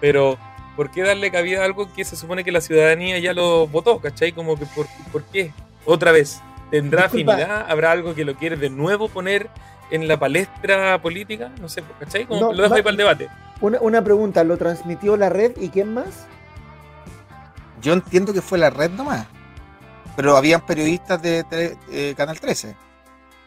[0.00, 0.38] Pero,
[0.76, 3.98] ¿por qué darle cabida a algo que se supone que la ciudadanía ya lo votó?
[3.98, 4.30] ¿Cachai?
[4.30, 5.50] Como que, ¿por, ¿por qué?
[5.84, 7.68] Otra vez, ¿tendrá afinidad?
[7.68, 9.50] ¿Habrá algo que lo quiere de nuevo poner
[9.90, 11.52] en la palestra política?
[11.60, 12.26] No sé, ¿cachai?
[12.26, 13.28] Como lo dejo ahí para el debate.
[13.60, 16.26] Una, una pregunta, ¿lo transmitió la red y quién más?
[17.80, 19.26] Yo entiendo que fue la red nomás.
[20.16, 21.44] Pero habían periodistas de,
[21.90, 22.74] eh, Canal 13.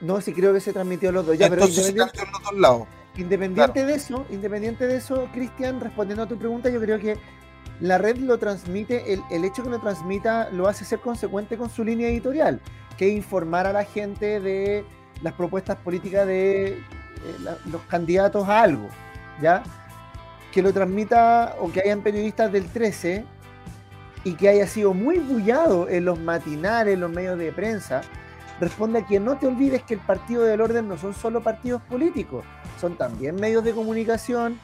[0.02, 1.38] No, sí creo que se transmitió los dos.
[1.38, 2.88] Ya, Entonces pero independiente, los dos lados.
[3.16, 7.18] Independiente de eso, independiente de eso, Cristian, respondiendo a tu pregunta, yo creo que
[7.80, 11.70] la red lo transmite, el, el, hecho que lo transmita lo hace ser consecuente con
[11.70, 12.62] su línea editorial,
[12.96, 14.86] que informar a la gente de
[15.22, 16.78] las propuestas políticas de eh,
[17.72, 18.90] los candidatos a algo,
[19.42, 19.64] ¿ya?
[20.52, 23.26] Que lo transmita o que hayan periodistas del 13
[24.24, 28.02] y que haya sido muy bullado en los matinales, en los medios de prensa,
[28.60, 31.82] responde a que no te olvides que el Partido del Orden no son solo partidos
[31.84, 32.44] políticos,
[32.80, 34.60] son también medios de comunicación,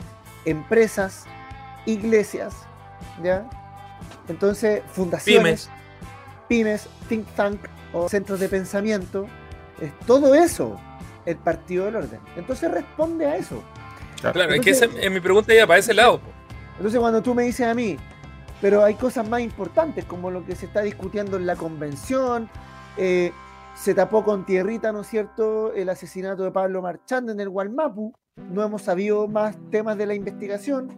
[0.45, 1.25] empresas,
[1.85, 2.55] iglesias,
[3.23, 3.47] ¿ya?
[4.27, 5.69] Entonces, fundaciones,
[6.47, 7.59] pymes, think tank
[7.93, 9.27] o centros de pensamiento,
[9.81, 10.79] es todo eso
[11.25, 12.19] el Partido del Orden.
[12.35, 13.63] Entonces responde a eso.
[14.21, 16.21] Claro, es que esa, mi pregunta ya para ese lado.
[16.77, 17.97] Entonces cuando tú me dices a mí,
[18.61, 22.49] pero hay cosas más importantes, como lo que se está discutiendo en la convención.
[22.97, 23.31] Eh,
[23.75, 28.13] se tapó con tierrita, ¿no es cierto?, el asesinato de Pablo Marchand en el Gualmapu.
[28.37, 30.89] No hemos sabido más temas de la investigación.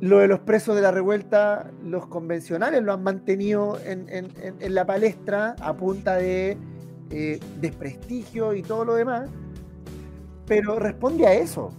[0.00, 4.28] Lo de los presos de la revuelta, los convencionales lo han mantenido en,
[4.60, 6.58] la palestra a punta de
[7.10, 9.30] eh, desprestigio y todo lo demás.
[10.46, 11.70] Pero responde a eso,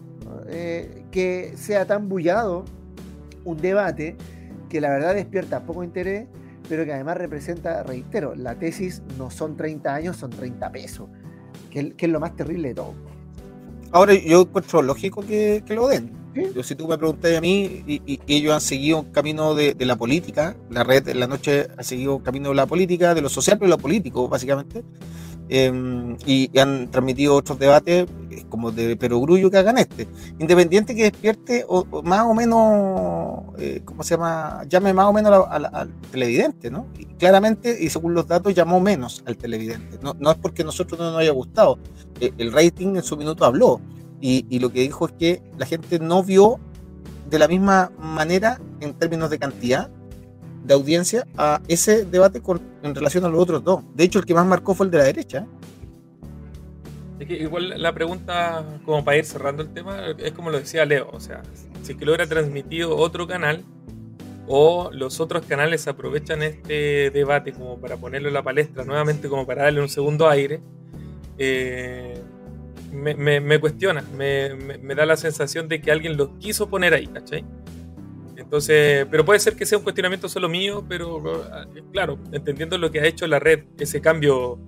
[0.48, 2.66] eh, que sea tan bullado
[3.44, 4.16] un debate
[4.70, 6.28] que la verdad despierta poco interés,
[6.68, 11.10] pero que además representa, reitero, la tesis no son 30 años, son 30 pesos,
[11.70, 12.94] que, es lo más terrible de todo.
[13.92, 16.12] Ahora, yo encuentro lógico que, lo den.
[16.54, 19.96] Yo, si tú me preguntas a mí, y, ellos han seguido un camino de, la
[19.96, 23.30] política, la red en la noche ha seguido un camino de la política, de lo
[23.30, 24.84] social, pero lo político, básicamente.
[25.48, 30.08] Em, y, han transmitido otros debates eh, como de perogrullo que hagan este.
[30.40, 34.64] Independiente que despierte o, más o menos, eh, ¿cómo se llama?
[34.68, 36.88] Llame más o menos al televidente, ¿no?
[36.98, 40.00] Y claramente, y según los datos, llamó menos al televidente.
[40.02, 41.78] No, no es porque a nosotros no nos haya gustado.
[42.20, 43.80] Eh, el rating en su minuto habló
[44.22, 46.60] y, y lo que dijo es que la gente no vio
[47.30, 49.92] de la misma manera en términos de cantidad
[50.66, 53.84] de audiencia a ese debate con, en relación a los otros dos.
[53.94, 55.46] De hecho, el que más marcó fue el de la derecha.
[57.20, 60.86] Es que igual la pregunta, como para ir cerrando el tema, es como lo decía
[60.86, 61.42] Leo, o sea,
[61.82, 63.64] si es que lo hubiera transmitido otro canal
[64.48, 69.46] o los otros canales aprovechan este debate como para ponerlo en la palestra nuevamente, como
[69.48, 70.60] para darle un segundo aire,
[71.38, 72.22] eh,
[72.92, 77.08] me, me, cuestiona, me, me, da la sensación de que alguien lo quiso poner ahí,
[77.08, 77.44] ¿cachai?
[78.46, 81.44] Entonces, pero puede ser que sea un cuestionamiento solo mío, pero
[81.92, 84.60] claro, entendiendo lo que ha hecho la red, ese cambio,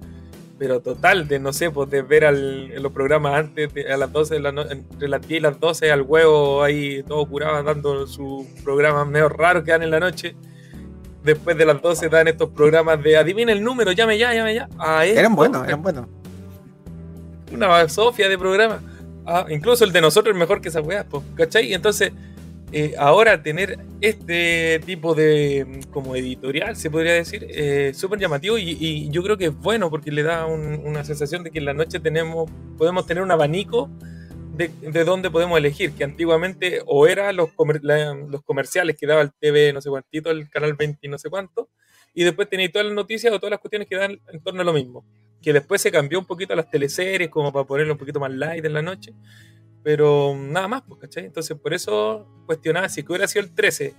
[0.57, 4.11] pero total, de no sé, pues de ver al, en los programas antes, a las
[4.11, 8.07] 12, de la entre las 10 y las 12, al huevo ahí todo curado, dando
[8.07, 10.35] su programa medio raro que dan en la noche.
[11.23, 14.67] Después de las 12 dan estos programas de adivina el número, llame ya, llame ya.
[15.05, 16.07] eran buenos, eran buenos.
[17.51, 18.81] Una sofia de programa
[19.29, 21.67] Ah, incluso el de nosotros es mejor que esa weá, ¿cachai?
[21.69, 22.13] Y entonces,
[22.71, 28.57] eh, ahora tener este tipo de mm, como editorial, se podría decir, eh, súper llamativo
[28.57, 31.73] y, yo creo que es bueno porque le da una sensación de que en la
[31.73, 33.89] noche tenemos, podemos tener un abanico
[34.53, 39.31] de, de dónde podemos elegir, que antiguamente o era los, los comerciales que daba el
[39.31, 41.69] TV no sé cuántito, el canal 20 no sé cuánto,
[42.13, 44.65] y después tenéis todas las noticias o todas las cuestiones que dan en torno a
[44.65, 45.05] lo mismo.
[45.39, 48.31] Que después se cambió un poquito a las teleseries, como para ponerlo un poquito más
[48.31, 49.13] light en la noche.
[49.87, 51.23] Pero nada más, pues, ¿cachai?
[51.23, 53.95] Entonces, por eso cuestionaba si que hubiera sido el 13,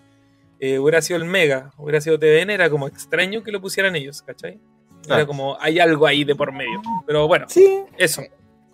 [0.61, 4.21] eh, hubiera sido el Mega, hubiera sido TVN, era como extraño que lo pusieran ellos,
[4.21, 4.61] ¿cachai?
[5.07, 6.83] Era como, hay algo ahí de por medio.
[7.07, 7.85] Pero bueno, sí.
[7.97, 8.21] eso.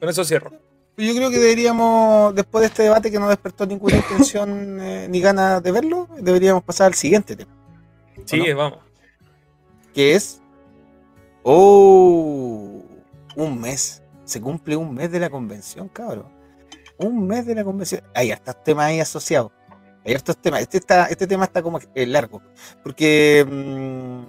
[0.01, 0.51] Con eso cierro.
[0.97, 5.21] Yo creo que deberíamos, después de este debate que no despertó ninguna intención eh, ni
[5.21, 7.53] ganas de verlo, deberíamos pasar al siguiente tema.
[8.25, 8.81] Sí, vamos
[9.95, 10.43] que es,
[11.45, 12.83] oh,
[13.37, 14.03] un mes.
[14.25, 16.34] Se cumple un mes de la convención, cabrón.
[16.99, 18.03] Un mes de la convención.
[18.15, 19.53] Hay estos temas ahí asociados.
[20.05, 20.61] Hay estos temas.
[20.61, 22.43] Este, está, este tema está como eh, largo.
[22.83, 24.23] Porque mm,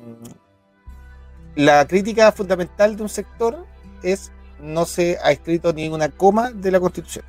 [1.56, 3.66] la crítica fundamental de un sector
[4.04, 7.26] es no se ha escrito ni una coma de la constitución.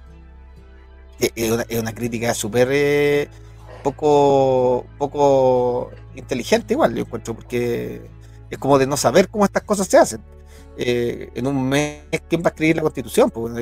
[1.18, 3.28] Es una, crítica súper eh,
[3.82, 8.02] poco, poco inteligente igual, yo encuentro, porque
[8.50, 10.20] es como de no saber cómo estas cosas se hacen.
[10.78, 13.30] Eh, en un mes, ¿quién va a escribir la constitución?
[13.30, 13.52] Pues,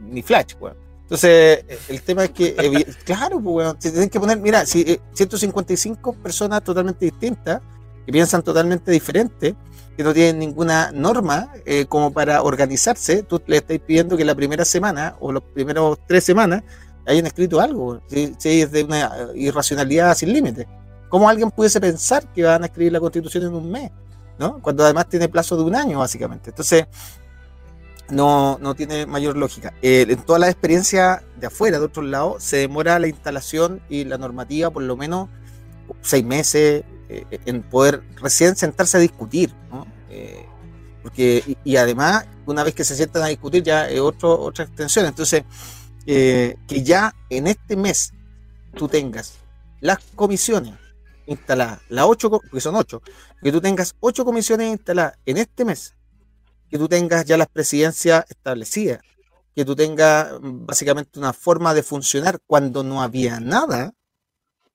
[0.00, 0.74] ni Flash, pues.
[1.02, 2.54] Entonces, el tema es que,
[3.04, 7.60] claro, pues, bueno, se tienen que poner, mira, si 155 eh, personas totalmente distintas,
[8.06, 9.56] que piensan totalmente diferente,
[9.96, 14.34] que no tienen ninguna norma eh, como para organizarse, tú le estás pidiendo que la
[14.34, 16.62] primera semana o los primeros tres semanas
[17.06, 20.68] hayan escrito algo, si, si es de una irracionalidad sin límite.
[21.08, 23.90] ¿Cómo alguien pudiese pensar que van a escribir la constitución en un mes?
[24.62, 26.50] Cuando además tiene plazo de un año, básicamente.
[26.50, 26.86] Entonces,
[28.10, 29.74] no, no tiene mayor lógica.
[29.82, 34.04] Eh, en toda la experiencia de afuera, de otro lado, se demora la instalación y
[34.04, 35.28] la normativa por lo menos
[36.00, 39.52] seis meses eh, en poder recién sentarse a discutir.
[40.10, 40.46] Eh,
[41.02, 45.06] porque, y, además, una vez que se sientan a discutir, ya es otro, otra extensión.
[45.06, 45.44] Entonces,
[46.04, 48.12] que ya en este mes
[48.74, 49.34] tú tengas
[49.80, 50.74] las comisiones
[51.30, 53.02] instaladas, las ocho, porque son ocho,
[53.42, 55.94] que tú tengas ocho comisiones instaladas en este mes,
[56.68, 59.00] que tú tengas ya las presidencias establecidas,
[59.54, 63.92] que tú tengas mm, básicamente una forma de funcionar cuando no había nada,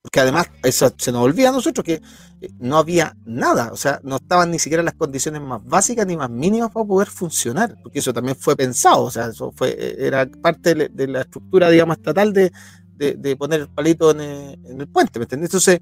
[0.01, 1.93] porque además eso se nos olvida a nosotros que
[2.41, 6.15] eh, no había nada, o sea, no estaban ni siquiera las condiciones más básicas ni
[6.15, 9.95] más mínimas para poder funcionar, porque eso también fue pensado, o sea, eso fue, eh,
[9.99, 12.51] era parte de la estructura, digamos, estatal de,
[12.97, 15.49] de, poner el palito en el, puente, ¿me entiendes?
[15.49, 15.79] Entonces,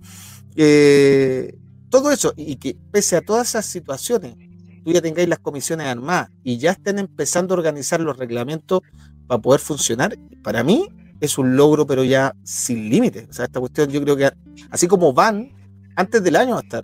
[0.56, 1.56] eh,
[1.90, 4.36] todo eso, y que pese a todas esas situaciones,
[4.84, 8.82] tú ya tengáis las comisiones armadas y ya estén empezando a organizar los reglamentos
[9.28, 10.88] para poder funcionar, para mí
[11.20, 13.28] es un logro, pero ya sin límites.
[13.30, 14.30] O sea, esta cuestión yo creo que
[14.70, 15.52] así como van,
[15.96, 16.84] antes del año va a estar.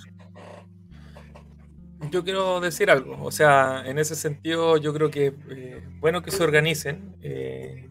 [2.09, 6.31] Yo quiero decir algo, o sea, en ese sentido yo creo que eh, bueno que
[6.31, 7.15] se organicen.
[7.21, 7.89] Eh,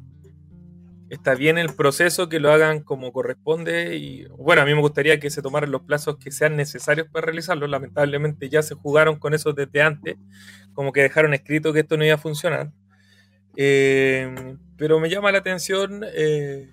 [1.11, 5.19] está bien el proceso, que lo hagan como corresponde y bueno, a mí me gustaría
[5.21, 7.67] que se tomaran los plazos que sean necesarios para realizarlo.
[7.67, 10.17] Lamentablemente ya se jugaron con eso desde antes,
[10.75, 12.73] como que dejaron escrito que esto no iba a funcionar.
[13.57, 16.73] Eh, pero me llama la atención eh,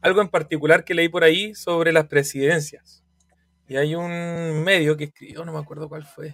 [0.00, 3.04] algo en particular que leí por ahí sobre las presidencias.
[3.68, 6.32] Y hay un medio que escribió, no me acuerdo cuál fue,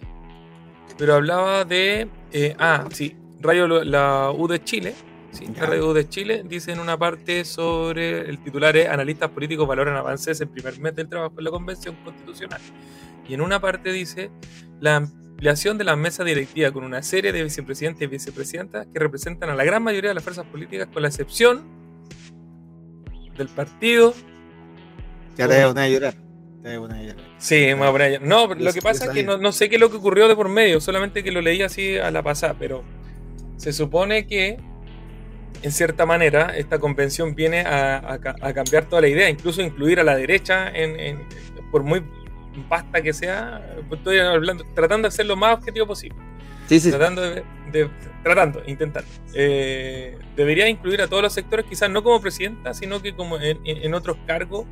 [0.97, 4.95] pero hablaba de, eh, ah, sí, Radio la U de Chile,
[5.37, 9.95] Sí, Radio de Chile dice en una parte sobre el titular es Analistas políticos valoran
[9.95, 12.59] avances en primer mes del trabajo en la Convención Constitucional.
[13.27, 14.31] Y en una parte dice
[14.79, 19.51] la ampliación de la mesa directiva con una serie de vicepresidentes y vicepresidentas que representan
[19.51, 21.67] a la gran mayoría de las fuerzas políticas, con la excepción
[23.37, 24.15] del partido.
[25.37, 27.23] Ya te voy a llorar.
[27.37, 29.91] Sí, más a No, lo que pasa es que no, no sé qué es lo
[29.91, 32.83] que ocurrió de por medio, solamente que lo leí así a la pasada, pero
[33.57, 34.57] se supone que
[35.61, 38.19] en cierta manera, esta convención viene a,
[38.53, 41.19] cambiar toda la idea, incluso incluir a la derecha, en,
[41.71, 42.03] por muy
[42.69, 46.17] vasta que sea, pues estoy hablando, tratando de ser lo más objetivo posible.
[46.67, 46.89] Sí, sí.
[46.89, 47.43] Tratando de,
[48.23, 49.09] tratando, intentando.
[49.33, 53.93] Eh, debería incluir a todos los sectores, quizás no como presidenta, sino que como en,
[53.93, 54.65] otros cargos,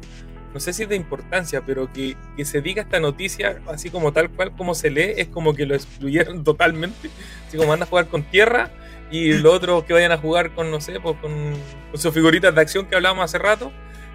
[0.53, 4.11] no sé si es de importancia, pero que, que, se diga esta noticia así como
[4.13, 7.09] tal cual como se lee, es como que lo excluyeron totalmente,
[7.47, 8.71] así como anda a jugar con tierra
[9.11, 11.53] y los otros que vayan a jugar con, no sé, pues con,
[11.93, 13.71] sus figuritas de acción que hablábamos hace rato,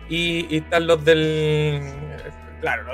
[0.09, 1.81] y, están los del,
[2.61, 2.85] claro,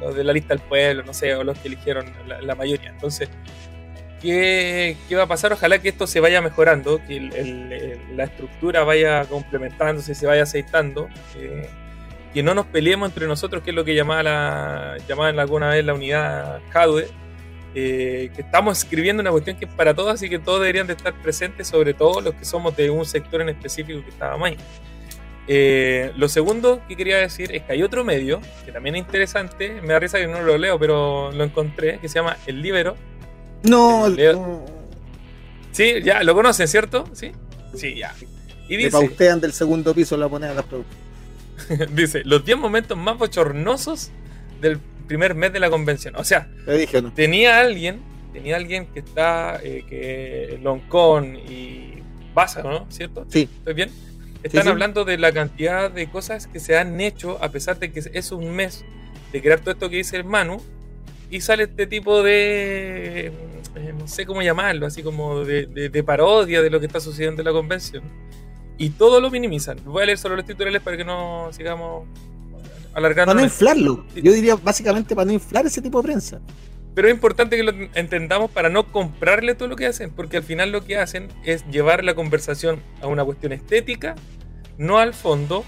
[0.00, 2.90] los, de la lista del pueblo, no sé, o los que eligieron la, mayoría.
[2.90, 3.30] Entonces,
[4.20, 5.52] ¿qué, qué va a pasar?
[5.52, 7.20] Ojalá que esto se vaya mejorando, que
[8.14, 11.08] la estructura vaya complementándose, se vaya aceitando.
[12.34, 15.84] que no nos peleemos entre nosotros, que es lo que llamaba la, llamaban alguna vez
[15.84, 17.08] la unidad CADUE,
[17.74, 20.94] eh, que estamos escribiendo una cuestión que es para todos y que todos deberían de
[20.94, 24.56] estar presentes, sobre todo los que somos de un sector en específico que estábamos ahí.
[25.50, 29.80] Eh, lo segundo que quería decir es que hay otro medio que también es interesante,
[29.80, 32.96] me da risa que no lo leo, pero lo encontré, que se llama El Libero.
[33.64, 34.64] No, no,
[35.72, 37.04] Sí, ya, lo conocen, ¿cierto?
[37.12, 37.32] Sí,
[37.74, 38.14] sí, ya.
[38.68, 40.96] Y dice, pautean del segundo piso la moneda a las productos.
[41.94, 44.10] dice, los 10 momentos más bochornosos
[44.60, 44.78] del
[45.08, 46.14] primer mes de la convención.
[46.16, 47.12] O sea, dije, no.
[47.12, 48.00] tenía alguien,
[48.32, 51.94] tenía alguien que está, eh, que Loncón y
[52.34, 52.86] Baza, ¿no?
[52.90, 53.26] ¿Cierto?
[53.28, 53.48] Sí.
[53.58, 53.90] ¿Estoy bien?
[54.44, 54.68] Están sí.
[54.68, 58.30] hablando de la cantidad de cosas que se han hecho a pesar de que es
[58.30, 58.84] un mes
[59.32, 60.62] de crear todo esto que dice el Manu
[61.30, 63.26] y sale este tipo de,
[63.74, 67.00] eh, no sé cómo llamarlo, así como de, de- de parodia de lo que está
[67.00, 68.04] sucediendo en la convención.
[68.78, 69.78] Y todo lo minimizan.
[69.84, 72.06] Voy a leer solo los titulares para que no sigamos
[72.94, 73.32] alargando.
[73.32, 74.04] Para no inflarlo.
[74.14, 76.40] Yo diría básicamente para no inflar ese tipo de prensa.
[76.94, 80.42] Pero es importante que lo entendamos para no comprarle todo lo que hacen, porque al
[80.42, 84.16] final lo que hacen es llevar la conversación a una cuestión estética,
[84.78, 85.64] no al fondo,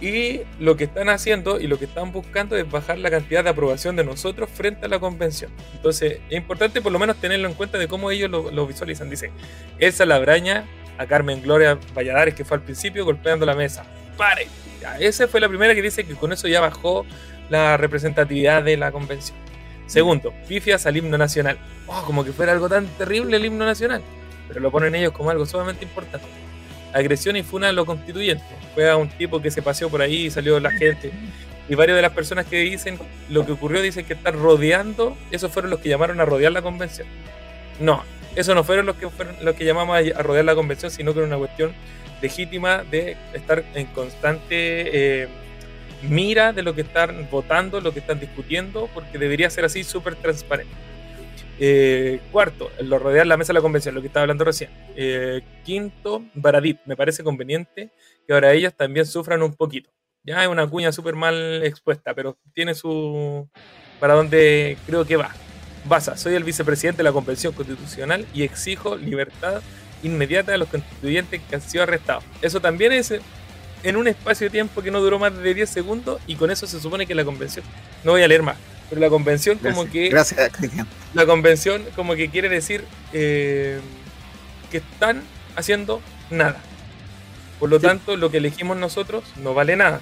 [0.00, 3.50] y lo que están haciendo y lo que están buscando es bajar la cantidad de
[3.50, 5.52] aprobación de nosotros frente a la convención.
[5.74, 9.08] Entonces es importante por lo menos tenerlo en cuenta de cómo ellos lo, lo visualizan.
[9.08, 9.30] Dice,
[9.78, 10.64] Elsa Labraña
[10.98, 13.84] a Carmen Gloria Valladares, que fue al principio golpeando la mesa.
[14.22, 14.46] ¡Pare!
[15.00, 17.04] Esa fue la primera que dice que con eso ya bajó
[17.50, 19.36] la representatividad de la convención.
[19.88, 21.58] Segundo, pifias al himno nacional.
[21.88, 24.00] Oh, como que fuera algo tan terrible el himno nacional.
[24.46, 26.28] Pero lo ponen ellos como algo sumamente importante.
[26.92, 28.44] Agresión y funa a lo constituyente.
[28.74, 31.10] Fue a un tipo que se paseó por ahí y salió la gente.
[31.68, 35.16] Y varias de las personas que dicen lo que ocurrió dicen que están rodeando.
[35.32, 37.08] Esos fueron los que llamaron a rodear la convención.
[37.80, 38.04] No,
[38.36, 41.18] esos no fueron los que fueron los que llamamos a rodear la convención, sino que
[41.18, 41.74] era una cuestión
[42.22, 45.28] legítima de estar en constante eh,
[46.02, 50.16] mira de lo que están votando, lo que están discutiendo, porque debería ser así súper
[50.16, 50.74] transparente.
[51.58, 54.70] Eh, cuarto, lo rodear la mesa de la convención, lo que estaba hablando recién.
[54.96, 57.90] Eh, quinto, Baradit, me parece conveniente
[58.26, 59.90] que ahora ellos también sufran un poquito.
[60.24, 63.48] Ya es una cuña súper mal expuesta, pero tiene su...
[64.00, 65.30] para donde creo que va.
[65.84, 69.62] Basa, soy el vicepresidente de la Convención Constitucional y exijo libertad
[70.02, 72.24] inmediata de los constituyentes que han sido arrestados.
[72.40, 73.14] Eso también es
[73.82, 76.66] en un espacio de tiempo que no duró más de 10 segundos y con eso
[76.66, 77.64] se supone que la convención,
[78.04, 78.56] no voy a leer más,
[78.88, 80.86] pero la convención como que gracias, Cristian.
[81.14, 83.80] la convención como que quiere decir eh,
[84.70, 85.22] que están
[85.56, 86.00] haciendo
[86.30, 86.60] nada.
[87.58, 87.86] Por lo Sí.
[87.86, 90.00] tanto, lo que elegimos nosotros no vale nada.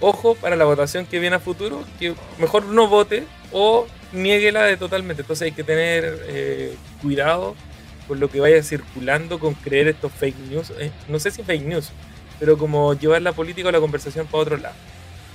[0.00, 4.76] Ojo para la votación que viene a futuro, que mejor no vote o niéguela de
[4.76, 5.22] totalmente.
[5.22, 7.56] Entonces hay que tener eh, cuidado
[8.08, 10.72] con lo que vaya circulando, con creer estos fake news.
[10.78, 11.90] Eh, no sé si fake news,
[12.38, 14.74] pero como llevar la política o la conversación para otro lado.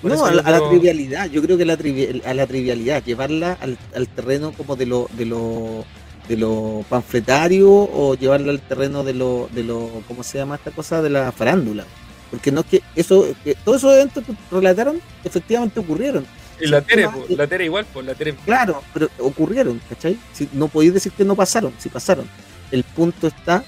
[0.01, 2.47] Por No, a la, a la creo- trivialidad, yo creo que la trivi- a la
[2.47, 5.85] trivialidad, llevarla al, al terreno como de lo, de lo
[6.27, 10.71] de lo panfletario o llevarla al terreno de lo, de lo, ¿cómo se llama esta
[10.71, 11.01] cosa?
[11.01, 11.83] de la farándula.
[12.29, 16.25] Porque no es que eso, que todos esos eventos que relataron, efectivamente ocurrieron.
[16.61, 18.35] Y la Tere, no, po, y- la Tere igual, pues la Tere.
[18.45, 20.17] Claro, pero ocurrieron, ¿cachai?
[20.31, 22.25] Si, no podéis decir que no pasaron, si pasaron.
[22.71, 23.63] El punto está,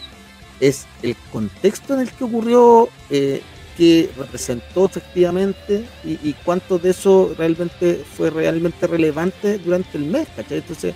[0.59, 3.41] es el contexto en el que ocurrió, eh,
[3.77, 10.27] que representó efectivamente y, y cuánto de eso realmente fue realmente relevante durante el mes,
[10.35, 10.59] ¿cachai?
[10.59, 10.93] Entonces,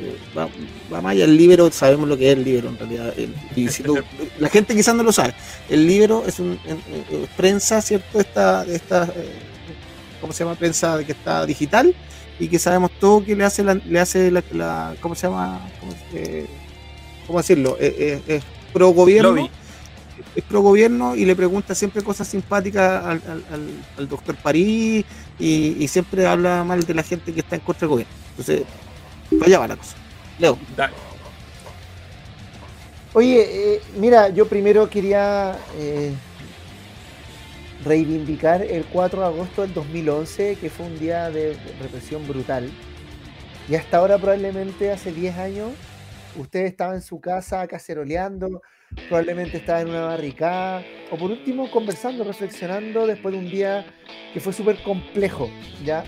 [0.00, 0.46] eh, va,
[0.92, 3.14] va más allá, el libro, sabemos lo que es el libro en realidad.
[3.16, 3.94] el- y si lo-
[4.38, 5.34] la gente quizás no lo sabe.
[5.70, 8.20] El libro es un en- en- es prensa, ¿cierto?
[8.20, 9.32] Esta, esta eh,
[10.20, 10.54] ¿cómo se llama?
[10.56, 11.94] Prensa que está digital
[12.38, 15.66] y que sabemos todo que le hace la, le hace la, la- ¿cómo se llama?
[15.80, 16.46] ¿Cómo, eh,
[17.28, 17.76] cómo decirlo?
[17.78, 19.30] Eh, eh, es pro gobierno.
[19.30, 19.48] Lobby.
[20.34, 25.04] Es pro gobierno y le pregunta siempre cosas simpáticas al, al- al- al doctor París
[25.38, 28.12] y, y siempre habla mal de la gente que está en contra del gobierno.
[28.30, 28.62] Entonces,
[29.44, 29.94] allá va la cosa.
[30.40, 30.58] Leo.
[30.76, 30.92] Dale.
[33.14, 36.12] Oye, eh, mira, yo primero quería eh,
[37.84, 42.70] reivindicar el 4 de agosto del 2011, que fue un día de represión brutal.
[43.68, 45.70] Y hasta ahora, probablemente hace 10 años,
[46.36, 48.62] usted estaba en su casa caceroleando,
[49.08, 53.86] probablemente estaba en una barricada, o por último conversando, reflexionando después de un día
[54.32, 55.50] que fue súper complejo,
[55.84, 56.04] ¿ya?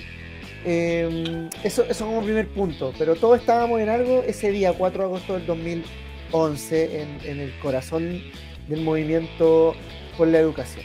[0.65, 5.05] Eh, eso, eso como primer punto, pero todos estábamos en algo ese día, 4 de
[5.07, 8.23] agosto del 2011, en, en el corazón
[8.69, 9.75] del movimiento
[10.17, 10.85] por la educación.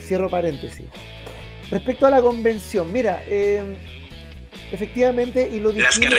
[0.00, 0.86] Cierro paréntesis.
[1.70, 3.76] Respecto a la convención, mira, eh,
[4.72, 6.18] efectivamente, y lo dijimos,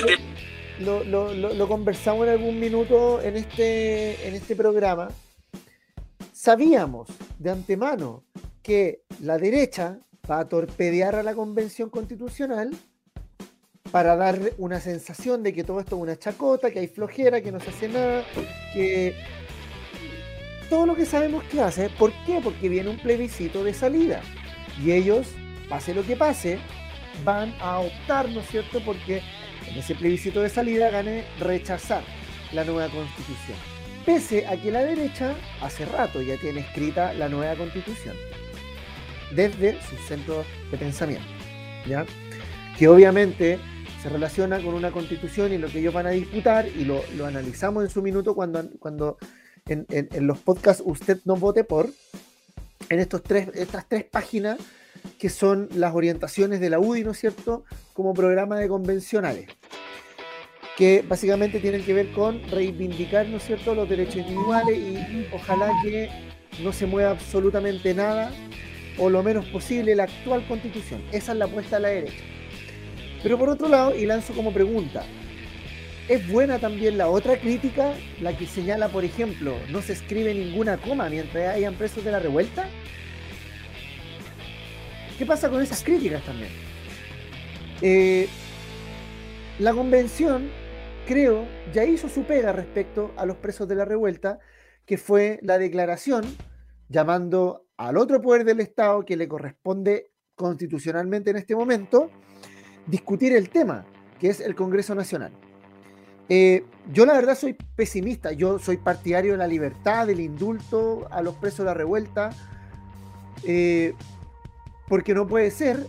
[0.82, 5.10] lo, conversamos en algún minuto en este, en este programa.
[6.34, 7.08] Sabíamos
[7.40, 8.24] de antemano
[8.62, 12.72] que la derecha va a torpedear a la convención constitucional
[13.92, 17.52] para darle una sensación de que todo esto es una chacota, que hay flojera, que
[17.52, 18.24] no se hace nada,
[18.74, 19.16] que
[20.70, 21.90] todo lo que sabemos que hace.
[21.90, 22.40] ¿Por qué?
[22.42, 24.22] Porque viene un plebiscito de salida.
[24.82, 25.28] Y ellos,
[25.68, 26.60] pase lo que pase,
[27.26, 28.80] van a optar, ¿no es cierto?
[28.86, 29.22] Porque
[29.72, 32.04] en ese plebiscito de salida gane rechazar
[32.54, 33.58] la nueva constitución.
[34.06, 38.16] Pese a que la derecha hace rato ya tiene escrita la nueva constitución.
[39.34, 41.28] Desde sus centros de pensamiento.
[41.88, 42.06] ¿Ya?
[42.78, 43.60] Que obviamente
[44.02, 47.26] se relaciona con una constitución y lo que ellos van a disputar, y lo, lo
[47.26, 49.18] analizamos en su minuto cuando, cuando
[49.68, 51.90] en los podcasts Usted no vote por,
[52.90, 54.58] en estos tres, estas tres páginas
[55.18, 59.48] que son las orientaciones de la UDI, ¿no es cierto?, como programa de convencionales,
[60.78, 65.72] que básicamente tienen que ver con reivindicar, ¿no es cierto?, los derechos individuales y ojalá
[65.84, 66.10] que
[66.64, 68.32] no se mueva absolutamente nada
[68.98, 71.02] o lo menos posible la actual constitución.
[71.12, 72.24] Esa es la apuesta a la derecha.
[73.24, 75.04] Pero por otro lado, y lanzo como pregunta,
[76.08, 80.78] ¿es buena también la otra crítica, la que señala, por ejemplo, no se escribe ninguna
[80.78, 82.68] coma mientras hayan presos de la revuelta?
[85.22, 86.50] ¿Qué pasa con esas críticas también?
[87.84, 88.28] Eh,
[89.60, 90.50] la convención,
[91.06, 94.40] creo, ya hizo su pega respecto a los presos de la revuelta,
[94.84, 96.24] que fue la declaración
[96.90, 102.10] llamando al otro poder del Estado que le corresponde constitucionalmente en este momento,
[102.88, 103.86] discutir el tema,
[104.20, 105.34] que es el Congreso Nacional.
[106.30, 111.22] Eh, yo la verdad soy pesimista, yo soy partidario de la libertad, del indulto a
[111.22, 112.32] los presos de la revuelta,
[113.44, 113.94] eh,
[114.92, 115.88] porque no puede ser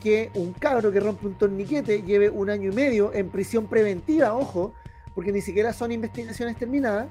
[0.00, 4.34] que un cabro que rompe un torniquete lleve un año y medio en prisión preventiva,
[4.34, 4.72] ojo,
[5.16, 7.08] porque ni siquiera son investigaciones terminadas,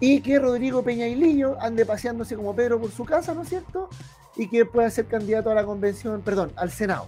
[0.00, 3.48] y que Rodrigo Peña y Lillo ande paseándose como Pedro por su casa, ¿no es
[3.48, 3.88] cierto?
[4.34, 7.06] Y que pueda ser candidato a la convención, perdón, al Senado.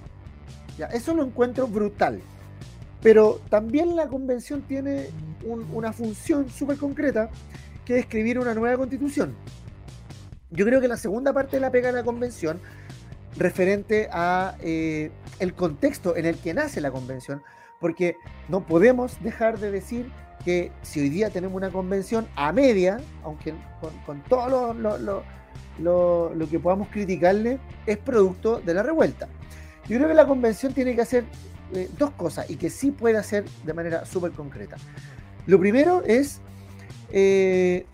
[0.79, 2.21] Ya, eso lo encuentro brutal.
[3.03, 5.09] Pero también la convención tiene
[5.45, 7.29] un- una función súper concreta,
[7.85, 9.35] que es escribir una nueva constitución.
[10.53, 12.61] Yo creo que la segunda parte de la pega de la convención,
[13.39, 17.43] referente a eh, el contexto en el que nace la convención,
[17.80, 18.16] porque
[18.49, 20.11] no podemos dejar de decir
[20.45, 25.22] que si hoy día tenemos una convención a media, aunque con, con todo lo, lo-
[26.34, 29.28] lo- que podamos criticarle, es producto de la revuelta.
[29.89, 31.24] Yo creo que la convención tiene que hacer
[31.74, 34.76] eh, dos cosas y que sí puede hacer de manera súper concreta.
[35.47, 36.41] Lo primero es,
[37.11, 37.86] eh,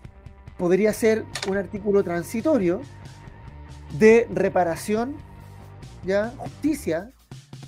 [0.57, 2.81] podría ser un artículo transitorio
[3.99, 5.15] de reparación,
[6.05, 7.11] ya, justicia,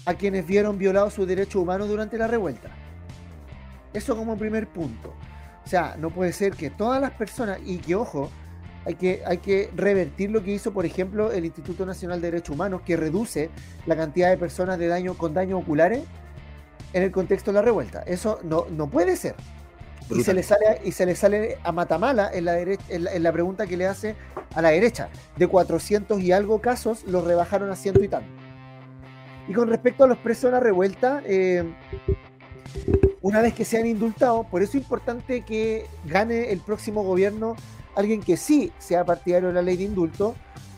[0.05, 2.69] a quienes vieron violados sus derechos humanos durante la revuelta.
[3.93, 5.13] Eso como primer punto.
[5.65, 8.29] O sea, no puede ser que todas las personas, y que ojo,
[8.85, 12.55] hay que, hay que revertir lo que hizo, por ejemplo, el Instituto Nacional de Derechos
[12.55, 13.49] Humanos, que reduce
[13.85, 16.03] la cantidad de personas de daño, con daños oculares
[16.93, 18.03] en el contexto de la revuelta.
[18.03, 19.35] Eso no, no puede ser.
[20.09, 23.13] Y se, le sale, y se le sale a matamala en la, dere- en, la,
[23.13, 24.15] en la pregunta que le hace
[24.55, 25.09] a la derecha.
[25.35, 28.29] De 400 y algo casos, los rebajaron a ciento y tanto.
[29.49, 31.63] Y con respecto a los presos de la revuelta, eh,
[33.21, 37.55] una vez que sean indultados, por eso es importante que gane el próximo gobierno
[37.95, 40.35] alguien que sí sea partidario de la ley de indulto,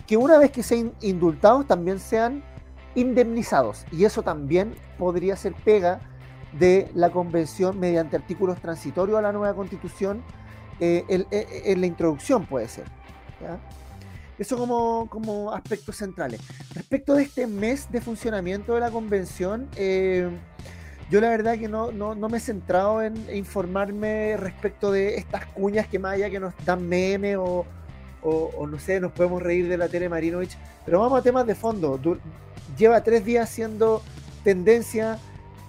[0.08, 2.44] que una vez que sean indultados también sean
[2.96, 3.86] indemnizados.
[3.92, 6.00] Y eso también podría ser pega
[6.54, 10.24] de la convención mediante artículos transitorios a la nueva constitución
[10.80, 12.86] eh, en, en- en la introducción puede ser.
[14.38, 16.40] Eso como, como aspectos centrales.
[16.74, 20.30] Respecto de este mes de funcionamiento de la convención, eh,
[21.12, 25.46] yo la verdad que no, no, no me he centrado en informarme respecto de estas
[25.48, 27.66] cuñas que más allá que nos dan meme o,
[28.24, 32.00] no sé, nos podemos reír de la Tere Marinovich, pero vamos a temas de fondo.
[32.78, 34.02] Lleva tres días siendo
[34.44, 35.18] tendencia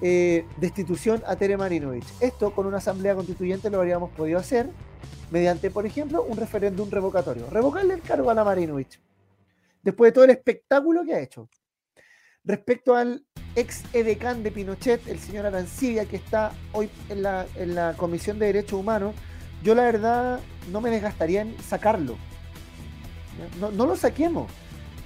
[0.02, 2.06] eh, destitución a Tere Marinovich.
[2.20, 4.70] Esto con una asamblea constituyente lo habríamos podido hacer
[5.30, 7.48] mediante, por ejemplo, un referéndum revocatorio.
[7.50, 9.00] Revocarle el cargo a la Marinovich.
[9.82, 11.48] Después de todo el espectáculo que ha hecho.
[12.44, 13.24] Respecto al
[13.54, 18.38] ex edecán de Pinochet, el señor Arancibia, que está hoy en la, en la Comisión
[18.38, 19.14] de Derechos Humanos,
[19.62, 20.40] yo la verdad
[20.72, 22.16] no me desgastaría en sacarlo.
[23.58, 24.50] No, no lo saquemos.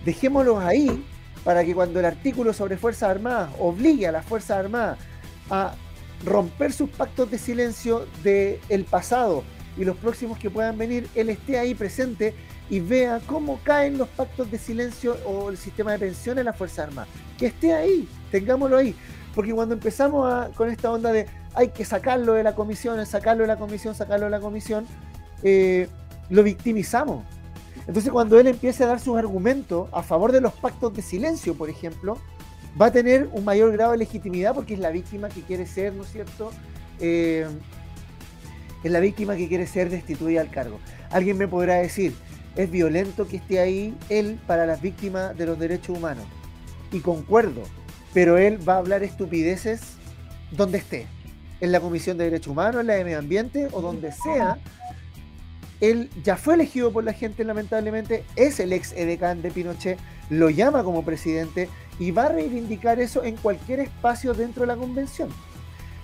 [0.05, 1.05] Dejémoslo ahí
[1.45, 4.99] para que cuando el artículo sobre Fuerzas Armadas obligue a las Fuerzas Armadas
[5.51, 5.75] a
[6.25, 9.45] romper sus pactos de silencio del pasado
[9.77, 12.35] y los próximos que puedan venir, él esté ahí presente
[12.71, 16.57] y vea cómo caen los pactos de silencio o el sistema de pensiones en las
[16.57, 17.09] Fuerzas Armadas.
[17.37, 18.95] Que esté ahí, tengámoslo ahí.
[19.35, 23.43] Porque cuando empezamos a- con esta onda de hay que sacarlo de la comisión, sacarlo
[23.43, 24.87] de la comisión, sacarlo de la comisión,
[25.43, 25.89] eh,
[26.31, 27.25] lo victimizamos.
[27.87, 31.55] Entonces cuando él empiece a dar sus argumentos a favor de los pactos de silencio,
[31.55, 32.18] por ejemplo,
[32.80, 35.93] va a tener un mayor grado de legitimidad porque es la víctima que quiere ser,
[35.93, 36.51] ¿no es cierto?
[37.01, 37.47] Eh,
[38.82, 40.78] es la víctima que quiere ser destituida al cargo.
[41.11, 42.14] Alguien me podrá decir,
[42.57, 46.24] es violento que esté ahí él para las víctimas de los derechos humanos.
[46.93, 47.62] Y concuerdo,
[48.12, 49.80] pero él va a hablar estupideces
[50.51, 51.07] donde esté,
[51.61, 54.59] en la Comisión de Derechos Humanos, en la de Medio Ambiente o donde sea.
[55.81, 59.99] Él ya fue elegido por la gente, lamentablemente, es el ex edecán de Pinochet,
[60.31, 61.68] lo llama como presidente
[61.99, 65.29] y va a reivindicar eso en cualquier espacio dentro de la convención.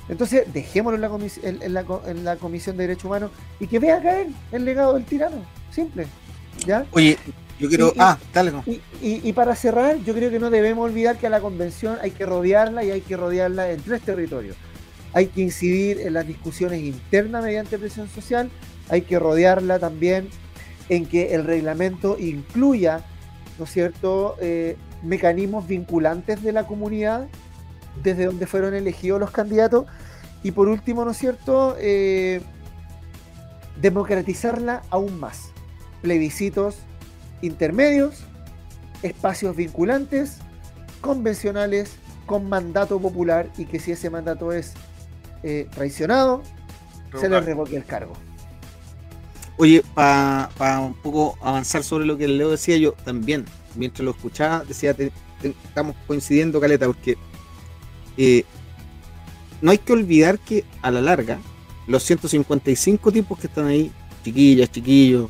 [0.08, 4.64] Entonces, dejémoslo en la, en, la, Comisión de Derechos Humanos y que vea caer el
[4.64, 5.36] legado del tirano.
[5.70, 6.06] Simple.
[6.66, 6.84] ¿Ya?
[6.90, 7.16] Oye,
[7.60, 7.92] yo quiero.
[7.98, 8.52] ah, dale.
[9.00, 12.26] Y, para cerrar, yo creo que no debemos olvidar que a la convención hay que
[12.26, 14.56] rodearla y hay que rodearla en tres territorios.
[15.12, 18.50] Hay que incidir en las discusiones internas mediante presión social,
[18.90, 20.28] hay que rodearla también
[20.88, 23.04] en que el reglamento incluya,
[23.58, 27.28] ¿no es cierto?, eh, mecanismos vinculantes de la comunidad
[28.02, 29.86] desde donde fueron elegidos los candidatos.
[30.42, 32.42] Y por último, ¿no es cierto?, eh,
[33.80, 35.52] democratizarla aún más.
[36.02, 36.78] Plebiscitos
[37.42, 38.24] intermedios,
[39.02, 40.38] espacios vinculantes,
[41.00, 44.74] convencionales, con mandato popular y que si ese mandato es
[45.42, 46.42] eh, traicionado,
[47.18, 48.12] se le revoque el cargo.
[49.60, 53.44] Oye, para un poco avanzar sobre lo que Leo decía, yo también,
[53.74, 54.96] mientras lo escuchaba, decía,
[55.42, 57.18] estamos coincidiendo, Caleta, porque
[58.16, 58.44] eh,
[59.60, 61.40] no hay que olvidar que a la larga,
[61.86, 63.92] los 155 tipos que están ahí,
[64.24, 65.28] chiquillas, chiquillos,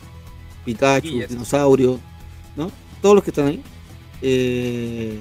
[0.65, 1.99] Pikachu, dinosaurios,
[2.55, 2.71] ¿no?
[3.03, 3.61] Todos los que están ahí,
[4.23, 5.19] eh,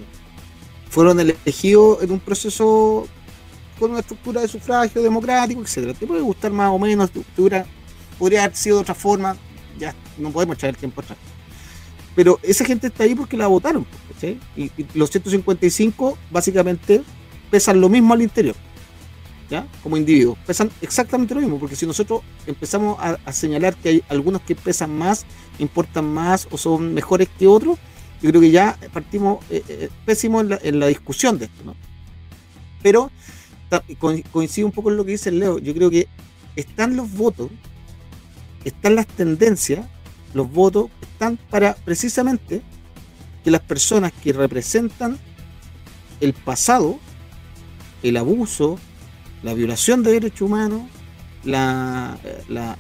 [0.88, 3.08] fueron elegidos en un proceso
[3.80, 5.96] con una estructura de sufragio democrático, etcétera.
[5.96, 7.66] Te puede gustar más o menos, estructura,
[8.20, 9.36] podría haber sido de otra forma,
[9.80, 11.18] ya no podemos echar el tiempo atrás.
[12.16, 13.86] Pero esa gente está ahí porque la votaron,
[14.56, 17.02] y, y, los 155 básicamente
[17.50, 18.56] pesan lo mismo al interior.
[19.50, 19.68] ¿ya?
[19.84, 20.38] Como individuos.
[20.46, 24.98] Pesan exactamente lo mismo, porque si nosotros empezamos a, señalar que hay algunos que pesan
[24.98, 25.26] más,
[25.58, 27.78] importan más o son mejores que otros,
[28.22, 31.76] yo creo que ya partimos eh, eh, pésimos en la, discusión de esto, ¿no?
[32.82, 33.12] Pero
[34.32, 36.08] coincido un poco en lo que dice Leo, yo creo que
[36.56, 37.50] están los votos,
[38.64, 39.86] están las tendencias,
[40.34, 42.62] los votos están para precisamente
[43.44, 45.18] que las personas que representan
[46.20, 47.00] el pasado,
[48.04, 48.78] el abuso,
[49.44, 50.82] la violación de derechos humanos,
[51.44, 52.18] la,
[52.50, 52.78] la,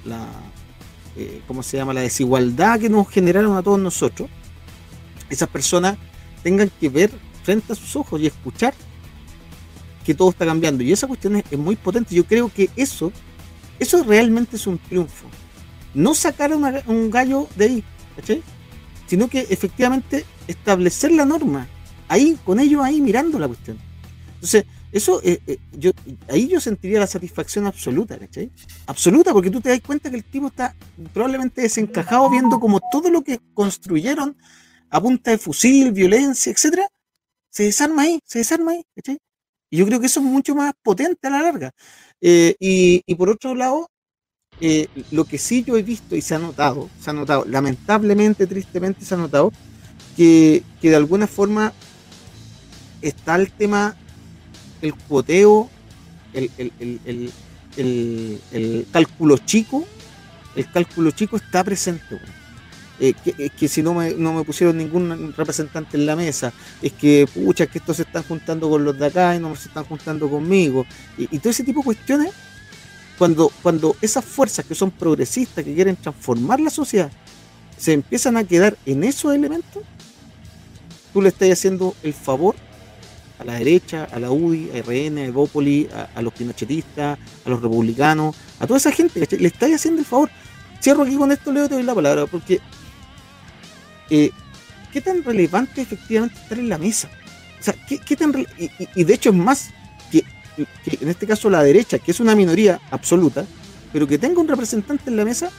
[1.15, 1.93] eh, ¿cómo se llama?
[1.93, 4.29] La desigualdad que nos generaron a todos nosotros,
[5.29, 5.97] esas personas
[6.43, 7.11] tengan que ver
[7.43, 8.73] frente a sus ojos y escuchar
[10.05, 10.83] que todo está cambiando.
[10.83, 12.15] Y esa cuestión es, muy potente.
[12.15, 13.11] Yo creo que eso,
[13.79, 15.27] eso realmente es un triunfo.
[15.93, 17.83] No sacar un gallo de ahí,
[19.07, 21.67] sino que efectivamente establecer la norma
[22.07, 23.77] ahí, con ellos ahí mirando la cuestión.
[24.35, 25.91] Entonces, eso, eh, eh, yo,
[26.29, 28.51] ahí yo sentiría la satisfacción absoluta, ¿cachai?
[28.87, 30.75] Absoluta, porque tú te das cuenta que el tipo está
[31.13, 34.35] probablemente desencajado viendo como todo lo que construyeron
[34.89, 36.87] a punta de fusil, violencia, etcétera,
[37.49, 39.19] se desarma ahí, se desarma ahí, ¿cachai?
[39.69, 41.71] Y yo creo que eso es mucho más potente a la larga.
[42.21, 43.89] Eh, y, por otro lado,
[45.11, 49.05] lo que sí yo he visto y se ha notado, se ha notado, lamentablemente, tristemente
[49.05, 49.53] se ha notado,
[50.17, 51.73] que, que de alguna forma
[53.01, 53.95] está el tema
[54.81, 55.69] el cuoteo,
[56.33, 57.31] el,
[58.91, 59.85] cálculo chico,
[60.55, 62.19] el cálculo chico está presente.
[63.01, 66.51] Eh, que, es que si no me, no me pusieron ningún representante en la mesa,
[66.81, 69.69] es que, pucha, que estos se están juntando con los de acá y no se
[69.69, 70.85] están juntando conmigo.
[71.17, 72.31] Y, todo ese tipo de cuestiones,
[73.19, 77.11] cuando, cuando esas fuerzas que son progresistas, que quieren transformar la sociedad,
[77.77, 79.83] se empiezan a quedar en esos elementos,
[81.13, 82.55] tú le estás haciendo el favor
[83.37, 87.61] a la derecha, a la UDI, a RN, a Evópoli, a, los pinochetistas, a los
[87.61, 90.29] republicanos, a toda esa gente, le estáis haciendo el favor.
[90.81, 92.61] Cierro aquí con esto, Leo, te doy la palabra, porque
[94.09, 94.31] eh,
[94.91, 97.09] ¿qué tan relevante efectivamente estar en la mesa?
[97.59, 98.33] O sea, ¿qué, tan
[98.95, 99.69] y, de hecho es más
[100.09, 100.23] que,
[100.85, 103.45] en este caso la derecha, que es una minoría absoluta,
[103.91, 105.51] pero que tenga un representante en la mesa,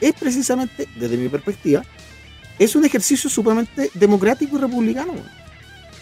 [0.00, 1.82] es precisamente, desde mi perspectiva,
[2.58, 5.14] es un ejercicio sumamente democrático y republicano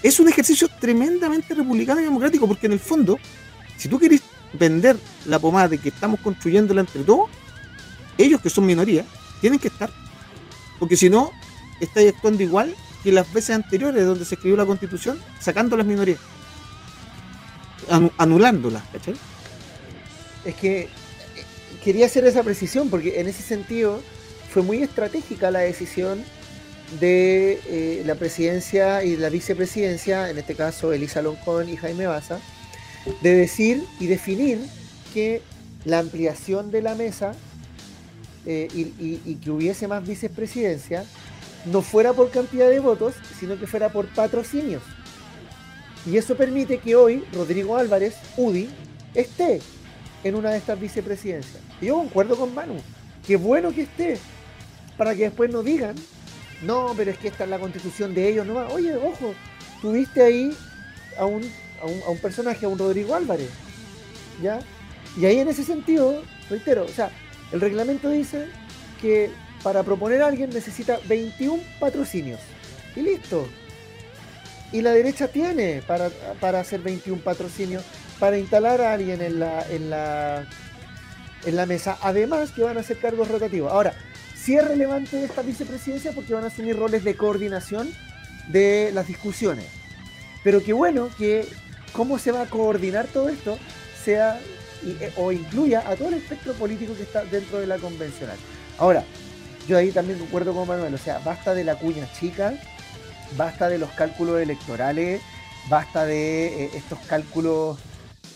[0.03, 3.19] es un ejercicio tremendamente republicano y democrático, porque en el fondo,
[3.77, 4.23] si tú quieres
[4.53, 7.29] vender la pomada de que estamos construyéndola entre todos,
[8.17, 9.05] ellos que son minoría,
[9.41, 9.91] tienen que estar.
[10.79, 11.31] Porque si no,
[11.81, 16.19] estáis actuando igual que las veces anteriores donde se escribió la constitución, sacando las minorías,
[18.19, 19.15] anulándolas, ¿cachai?
[20.45, 20.89] es que eh,
[21.85, 24.01] quería hacer esa precisión porque en ese sentido
[24.51, 26.25] fue muy estratégica la decisión
[27.01, 32.41] de eh, la presidencia y la vicepresidencia, en este caso Elisa Loncón y Jaime Baza,
[33.21, 34.59] de decir y definir
[35.13, 35.43] que
[35.85, 37.35] la ampliación de la mesa
[38.47, 41.05] eh, y, que hubiese más vicepresidencia
[41.67, 44.83] no fuera por cantidad de votos, sino que fuera por patrocinios.
[46.07, 48.69] Y eso permite que hoy Rodrigo Álvarez, UDI,
[49.15, 49.61] esté
[50.25, 51.63] en una de estas vicepresidencias.
[51.81, 52.77] Y yo concuerdo con Manu,
[53.27, 54.19] qué bueno que esté,
[54.97, 55.95] para que después no digan,
[56.63, 59.35] no, pero es que esta es la constitución de ellos, no Oye, ojo,
[59.81, 60.57] tuviste ahí
[61.19, 61.43] a un,
[61.81, 63.51] a un, personaje, a un Rodrigo Álvarez,
[64.43, 64.59] ¿ya?
[65.17, 67.11] Y ahí en ese sentido, reitero, o sea,
[67.53, 68.47] el reglamento dice
[69.01, 69.31] que
[69.63, 72.41] para proponer a alguien necesita 21 patrocinios.
[72.97, 73.49] Y listo.
[74.73, 76.11] Y la derecha tiene para,
[76.41, 77.83] para hacer 21 patrocinios,
[78.19, 80.47] para instalar a alguien en la, en la,
[81.45, 81.97] en la mesa.
[82.03, 83.73] Además que van a hacer cargos rotativos.
[83.73, 83.95] Ahora,
[84.37, 87.91] sí es relevante esta vicepresidencia porque van a asumir roles de coordinación
[88.49, 89.67] de las discusiones.
[90.45, 91.47] Pero qué bueno que
[91.93, 93.59] cómo se va a coordinar todo esto
[94.05, 94.41] sea
[94.85, 98.37] eh, o incluya a todo el espectro político que está dentro de la convencional.
[98.79, 99.05] Ahora,
[99.67, 102.55] yo ahí también concuerdo con Manuel, o sea, basta de la cuña chica,
[103.37, 105.21] basta de los cálculos electorales,
[105.69, 107.79] basta de eh, estos cálculos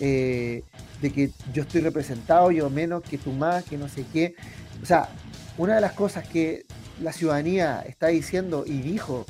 [0.00, 0.62] eh,
[1.00, 4.34] de que yo estoy representado, yo menos, que tú más, que no sé qué.
[4.82, 5.08] O sea,
[5.58, 6.64] una de las cosas que
[7.00, 9.26] la ciudadanía está diciendo y dijo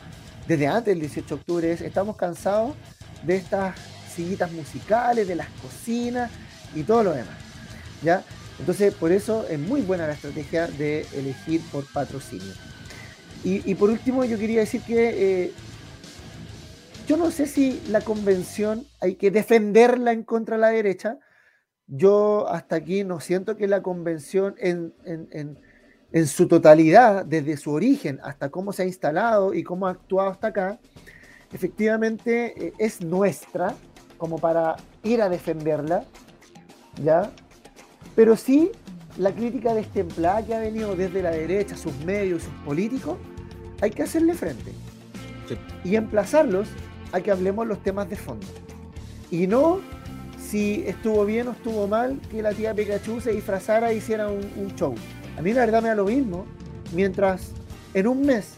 [0.47, 2.75] desde antes del 18 de octubre es, estamos cansados
[3.23, 3.77] de estas
[4.15, 6.31] sillitas musicales, de las cocinas
[6.75, 7.37] y todo lo demás.
[8.03, 8.25] ¿ya?
[8.59, 12.53] Entonces, por eso es muy buena la estrategia de elegir por patrocinio.
[13.45, 15.53] Y, por último, yo quería decir que eh,
[17.09, 21.19] yo no sé si la convención hay que defenderla en contra de la derecha.
[21.89, 24.95] Yo hasta aquí no siento que la convención en
[26.13, 30.31] en su totalidad, desde su origen hasta cómo se ha instalado y cómo ha actuado
[30.31, 30.79] hasta acá,
[31.53, 33.75] efectivamente eh, es nuestra,
[34.19, 36.05] como para ir a defenderla,
[37.03, 37.33] ¿ya?
[38.15, 38.71] Pero sí,
[39.17, 43.17] la crítica destemplada que ha venido desde la derecha, sus medios, sus políticos,
[43.83, 44.73] hay que hacerle frente.
[45.85, 46.69] Y emplazarlos
[47.13, 48.47] a que hablemos los temas de fondo.
[49.31, 49.81] Y no
[50.39, 54.73] si estuvo bien o estuvo mal que la tía Pikachu se disfrazara e hiciera un
[54.77, 54.95] show.
[55.37, 56.47] A mí la verdad me da lo mismo,
[56.93, 57.51] mientras
[57.93, 58.55] en un mes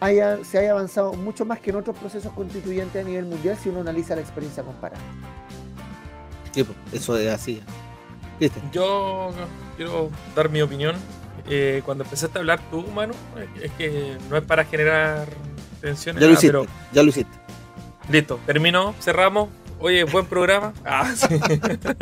[0.00, 3.70] haya, se haya avanzado mucho más que en otros procesos constituyentes a nivel mundial si
[3.70, 5.02] uno analiza la experiencia comparada.
[6.52, 7.60] Sí, eso es así.
[8.72, 9.32] Yo
[9.76, 10.94] quiero dar mi opinión.
[11.48, 13.14] Eh, cuando empezaste a hablar tú, mano,
[13.60, 15.26] es que no es para generar
[15.80, 16.16] tensión.
[16.18, 16.58] Ya lo hiciste,
[16.92, 17.36] ya lo hiciste.
[18.10, 19.48] Listo, terminó, cerramos.
[19.80, 20.72] Oye, buen programa.
[20.84, 21.26] Ah, sí.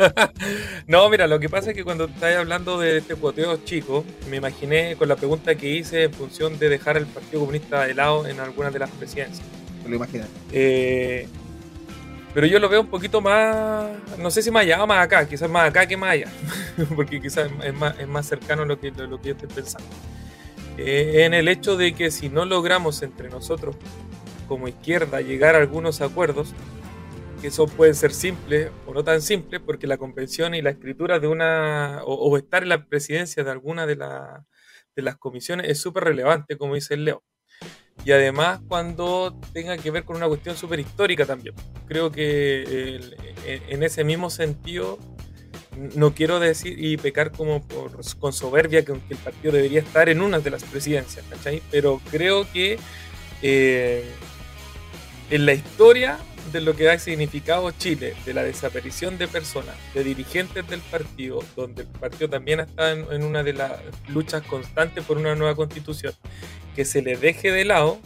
[0.87, 4.37] no, mira, lo que pasa es que cuando estáis hablando de este cuoteo chico, me
[4.37, 8.27] imaginé con la pregunta que hice en función de dejar el Partido Comunista de lado
[8.27, 9.45] en algunas de las presidencias.
[9.83, 10.25] Me lo imaginé.
[10.51, 11.27] Eh,
[12.33, 15.27] pero yo lo veo un poquito más, no sé si más allá o más acá,
[15.27, 16.27] quizás más acá que más allá,
[16.95, 19.87] porque quizás es más, es más cercano a lo que, lo que yo estoy pensando.
[20.77, 23.75] Eh, en el hecho de que si no logramos entre nosotros
[24.47, 26.53] como izquierda llegar a algunos acuerdos,
[27.41, 31.19] que eso puede ser simple o no tan simple, porque la convención y la escritura
[31.19, 36.05] de una, o, estar en la presidencia de alguna de, de las comisiones es súper
[36.05, 37.23] relevante, como dice el Leo.
[38.05, 41.55] Y además cuando tenga que ver con una cuestión súper histórica también.
[41.87, 42.99] Creo que
[43.45, 44.99] en ese mismo sentido,
[45.95, 50.21] no quiero decir y pecar como por, con soberbia que, el partido debería estar en
[50.21, 51.61] una de las presidencias, ¿cachai?
[51.71, 52.77] Pero creo que
[53.41, 54.03] eh,
[55.29, 56.17] en la historia
[56.51, 61.39] de lo que ha significado Chile, de la desaparición de personas, de dirigentes del partido,
[61.55, 63.71] donde el partido también está en, una de las
[64.09, 66.13] luchas constantes por una nueva constitución,
[66.75, 67.99] que se le deje de lado,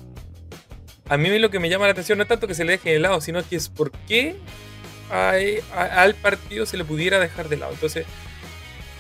[1.10, 2.92] a mí lo que me llama la atención no es tanto que se le deje
[2.92, 4.36] de lado, sino que es por qué
[5.10, 7.72] al partido se le pudiera dejar de lado.
[7.72, 8.06] Entonces,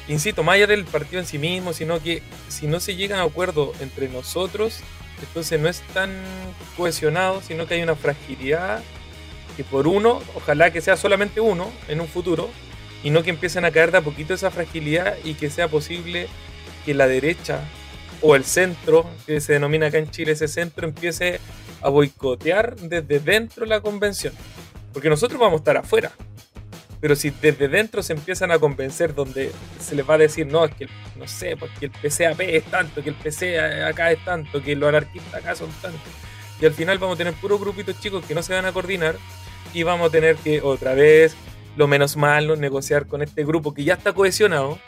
[0.07, 3.23] insisto, más allá del partido en sí mismo, sino que si no se llega a
[3.23, 4.79] acuerdo entre nosotros,
[5.19, 6.11] entonces no es tan
[6.77, 8.81] cohesionado, sino que hay una fragilidad
[9.57, 12.49] que por uno, ojalá que sea solamente uno en un futuro,
[13.03, 16.27] y no que empiecen a caer de a poquito esa fragilidad y que sea posible
[16.85, 17.61] que la derecha
[18.21, 21.39] o el centro, que se denomina acá en Chile ese centro, empiece
[21.81, 24.33] a boicotear desde dentro la convención.
[24.93, 26.11] Porque nosotros vamos a estar afuera.
[26.99, 30.65] Pero si desde dentro se empiezan a convencer donde se les va a decir, no,
[30.65, 34.63] es que, no sé, porque el PCAP es tanto, que el PC acá es tanto,
[34.63, 36.01] que los anarquistas acá son tantos.
[36.59, 39.15] Y al final vamos a tener puros grupitos chicos que no se van a coordinar
[39.73, 41.35] y vamos a tener que otra vez
[41.75, 44.79] lo menos malo, negociar con este grupo que ya está cohesionado,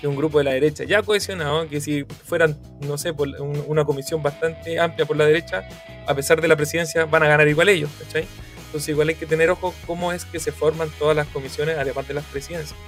[0.00, 3.28] que es un grupo de la derecha ya cohesionado, que si fueran, no sé, por
[3.66, 5.68] una comisión bastante amplia por la derecha,
[6.06, 8.26] a pesar de la presidencia, van a ganar igual ellos, ¿cachai?
[8.66, 12.08] Entonces igual hay que tener ojo cómo es que se forman todas las comisiones, además
[12.08, 12.78] de las presidencias.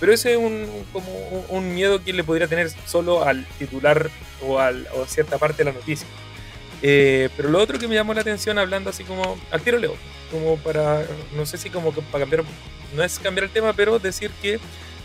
[0.00, 1.10] Pero ese es un, como
[1.48, 4.10] un, miedo que le podría tener solo al titular
[4.42, 6.06] o, al, o a cierta parte de la noticia.
[6.82, 9.94] Eh, pero lo otro que me llamó la atención, hablando así como al tiro leo,
[10.30, 11.04] como para,
[11.34, 12.44] no sé si como para cambiar,
[12.94, 14.58] no es cambiar el tema, pero decir que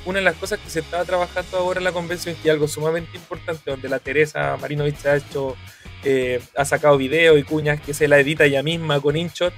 [0.06, 3.18] una de las cosas que se está trabajando ahora en la convención que algo sumamente
[3.18, 5.56] importante, donde la Teresa Marinovich ha hecho,
[6.04, 9.54] eh, ha sacado videos y cuñas que se la edita ella misma con InShot,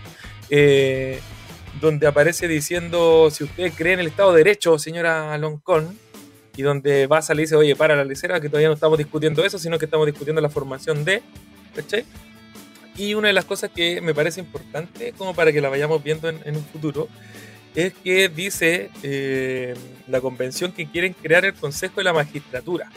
[0.50, 1.20] eh,
[1.80, 5.98] donde aparece diciendo si usted cree en el Estado de Derecho, señora Loncón,
[6.56, 8.98] y donde va a salir y dice, oye, para la lecera, que todavía no estamos
[8.98, 11.24] discutiendo eso, sino que estamos discutiendo la formación de,
[11.76, 12.06] ¿cachai?
[12.96, 16.30] Y una de las cosas que me parece importante, como para que la vayamos viendo
[16.30, 17.08] en, un futuro,
[17.76, 19.74] es que dice eh,
[20.08, 22.92] la convención que quieren crear el Consejo de la Magistratura,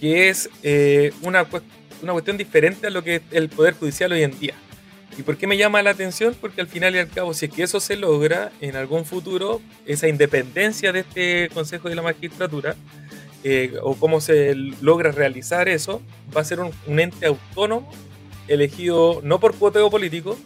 [0.00, 1.46] que es eh, una,
[2.02, 4.54] una cuestión diferente a lo que es el Poder Judicial hoy en día.
[5.18, 6.36] ¿Y por qué me llama la atención?
[6.40, 9.60] Porque al final y al cabo, si es que eso se logra en algún futuro,
[9.84, 12.76] esa independencia de este Consejo de la Magistratura,
[13.42, 16.02] eh, o cómo se logra realizar eso,
[16.36, 17.90] va a ser un, ente autónomo
[18.48, 20.38] elegido no por cuoteo político,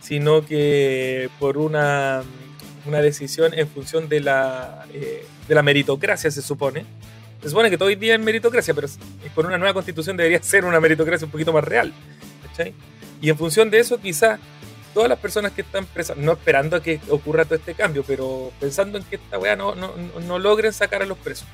[0.00, 2.22] sino que por una,
[2.86, 6.84] una decisión en función de la, eh, de la meritocracia, se supone.
[7.42, 8.88] Se supone que todo el día es meritocracia, pero
[9.34, 11.92] con una nueva constitución debería ser una meritocracia un poquito más real.
[12.46, 12.74] ¿cachai?
[13.20, 14.38] Y en función de eso, quizás
[14.94, 18.52] todas las personas que están presas, no esperando a que ocurra todo este cambio, pero
[18.58, 19.94] pensando en que esta weá no, no,
[20.26, 21.46] no logren sacar a los presos.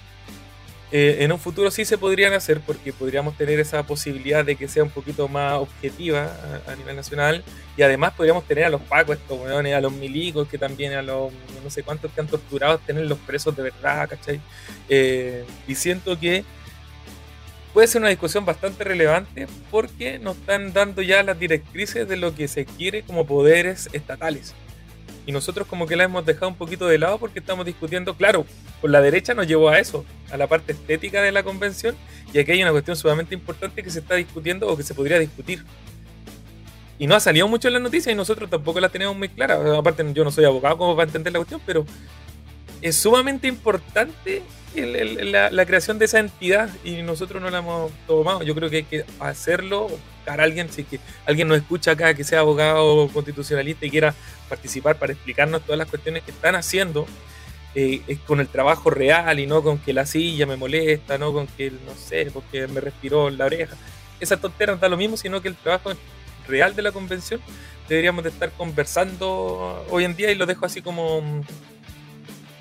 [0.93, 4.68] Eh, en un futuro sí se podrían hacer porque podríamos tener esa posibilidad de que
[4.68, 6.32] sea un poquito más objetiva
[6.66, 7.43] a, nivel nacional
[7.76, 11.03] y además podríamos tener a los pacos, estos weones, a los milicos, que también a
[11.03, 11.32] los
[11.64, 14.41] no sé cuántos que han torturado, tener los presos de verdad, ¿cachai?
[14.89, 16.45] Eh, y siento que
[17.74, 22.34] puede ser una discusión bastante relevante porque nos están dando ya las directrices de lo
[22.34, 24.55] que se quiere como poderes estatales.
[25.27, 28.47] Y nosotros como que la hemos dejado un poquito de lado porque estamos discutiendo, claro,
[28.81, 31.97] por la derecha nos llevó a eso, a la parte estética de la convención,
[32.33, 35.18] y aquí hay una cuestión sumamente importante que se está discutiendo o que se podría
[35.18, 35.64] discutir.
[36.99, 39.77] Y no ha salido mucho en las noticias y nosotros tampoco la tenemos muy clara.
[39.77, 41.85] Aparte, yo no soy abogado como para entender la cuestión, pero
[42.89, 44.43] es sumamente importante
[44.74, 48.43] la, creación de esa entidad y nosotros no la hemos tomado.
[48.43, 50.87] Yo creo que hay que hacerlo, buscar alguien, si
[51.24, 54.14] alguien nos escucha acá, que sea abogado constitucionalista y quiera
[54.49, 57.07] participar para explicarnos todas las cuestiones que están haciendo.
[57.78, 61.47] Eh, con el trabajo real y no con que la silla me molesta, no con
[61.47, 63.76] que, no sé, porque me respiró la oreja.
[64.18, 65.93] Esa tontera no da lo mismo, sino que el trabajo
[66.49, 67.39] real de la convención
[67.87, 71.43] deberíamos de estar conversando hoy en día y lo dejo así como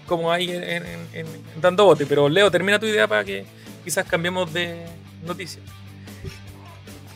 [0.06, 1.26] como ahí en,
[1.62, 2.06] dando bote.
[2.06, 3.46] Pero Leo, termina tu idea para que
[3.84, 4.86] quizás cambiemos de
[5.26, 5.62] noticia.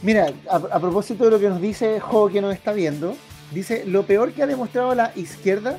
[0.02, 3.18] Mira, a, propósito de lo que nos dice Jo que nos está viendo,
[3.52, 5.78] dice, lo peor que ha demostrado la izquierda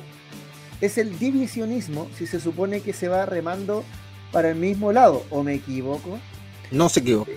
[0.79, 3.83] es el divisionismo si se supone que se va remando
[4.31, 6.19] para el mismo lado, ¿o me equivoco?
[6.69, 7.31] No se equivoca.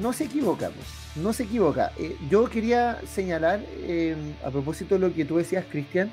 [0.00, 0.86] No se equivoca, pues.
[1.16, 1.92] No se equivoca.
[1.98, 6.12] Eh, yo quería señalar, eh, a propósito de lo que tú decías, Cristian,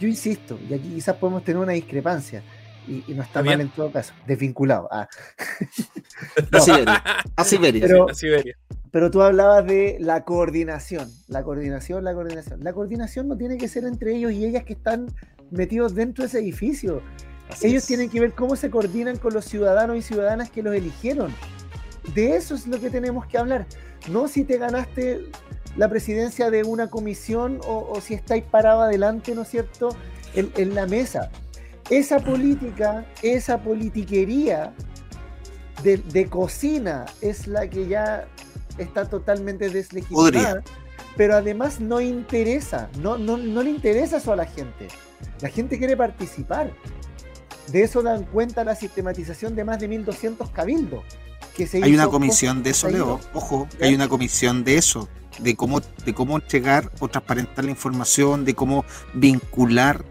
[0.00, 2.42] yo insisto, y aquí quizás podemos tener una discrepancia,
[2.86, 4.88] y, no está mal en todo caso, desvinculado.
[4.90, 5.08] Ah.
[7.36, 7.86] a Siberia.
[7.86, 8.06] Pero,
[8.90, 12.62] pero tú hablabas de la coordinación, la coordinación, la coordinación.
[12.62, 15.06] La coordinación no tiene que ser entre ellos y ellas que están
[15.50, 17.02] metidos dentro de ese edificio.
[17.62, 21.34] ellos tienen que ver cómo se coordinan con los ciudadanos y ciudadanas que los eligieron.
[22.14, 23.66] De eso es lo que tenemos que hablar.
[24.10, 25.22] No si te ganaste
[25.76, 29.96] la presidencia de una comisión o, si estáis parado adelante, ¿no es cierto?,
[30.34, 31.30] en, la mesa.
[31.90, 34.72] Esa política, esa politiquería
[35.82, 38.26] de, cocina es la que ya
[38.78, 40.62] está totalmente deslegitimada,
[41.16, 44.88] pero además no interesa, no, no, no le interesa eso a la gente.
[45.40, 46.72] La gente quiere participar.
[47.68, 51.04] De eso dan cuenta la sistematización de más de 1.200 cabildos.
[51.56, 53.20] Que se hay una comisión de eso, Leo.
[53.32, 55.08] Ojo, hay una comisión de eso
[55.38, 60.04] de cómo, de cómo entregar o transparentar la información, de cómo vincular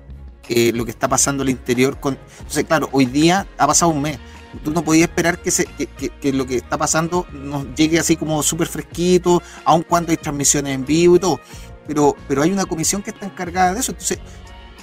[0.49, 2.17] eh, lo que está pasando al interior con...
[2.39, 4.19] Entonces, claro, hoy día ha pasado un mes.
[4.63, 8.43] Tú no podías esperar que, se, que, lo que está pasando nos llegue así como
[8.43, 11.39] súper fresquito, aun cuando hay transmisiones en vivo y todo.
[11.88, 13.93] Pero, pero hay una comisión que está encargada de eso.
[13.93, 14.19] Entonces,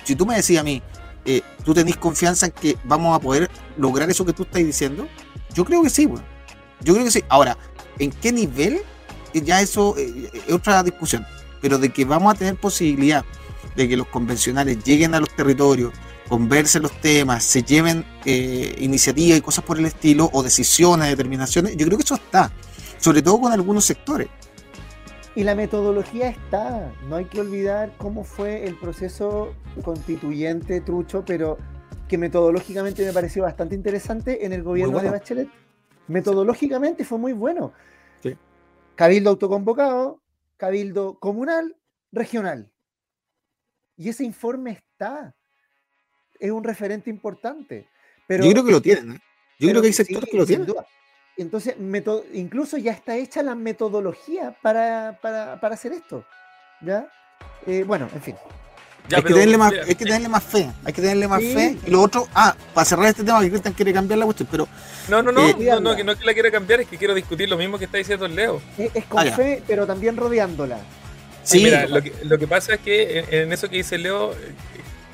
[0.05, 0.83] si tú me decías a mí,
[1.25, 5.07] eh, ¿tú tenés confianza en que vamos a poder lograr eso que tú estás diciendo?
[5.55, 6.25] Yo creo que sí, bueno.
[6.81, 7.23] Yo creo que sí.
[7.29, 7.57] Ahora,
[7.99, 8.81] ¿en qué nivel?
[9.33, 11.27] Ya eso eh, es otra discusión,
[11.61, 13.25] pero de que vamos a tener posibilidad
[13.77, 15.93] de que los convencionales lleguen a los territorios,
[16.29, 21.77] conversen los temas, se lleven eh, iniciativas y cosas por el estilo, o decisiones, determinaciones,
[21.77, 22.51] yo creo que eso está,
[22.99, 24.29] sobre todo con algunos sectores.
[25.35, 31.57] Y la metodología está, no hay que olvidar cómo fue el proceso constituyente, trucho, pero
[32.09, 35.49] que metodológicamente me pareció bastante interesante en el gobierno de Bachelet.
[36.09, 37.73] Metodológicamente fue muy bueno.
[39.01, 40.21] Cabildo autoconvocado,
[40.59, 41.75] cabildo comunal,
[42.13, 42.71] regional.
[43.97, 45.35] Y ese informe está.
[46.39, 47.89] Es un referente importante.
[48.27, 49.13] Pero, Yo creo que lo tienen.
[49.13, 49.21] ¿eh?
[49.59, 50.69] Yo creo que hay sectores que lo tienen.
[51.39, 51.77] Entonces,
[52.35, 55.19] incluso ya está hecha la metodología para,
[55.63, 56.27] hacer esto.
[56.83, 57.11] ¿Ya?
[57.67, 58.37] Eh, bueno, en fin
[59.17, 61.77] hay, que tenerle más, hay que tenerle más fe, hay que tenerle más fe.
[61.87, 64.69] Y lo otro, ah, para cerrar este tema, que Cristian quiere cambiar la cuestión, pero.
[65.09, 66.97] No, no, no, eh, no, no, que no es que la quiera cambiar, es que
[66.97, 68.61] quiero discutir lo mismo que está diciendo el Leo.
[68.79, 70.79] Es, con ah, fe, pero también rodeándola.
[71.43, 74.35] Sí, mira, lo que, lo que pasa es que en, eso que dice Leo,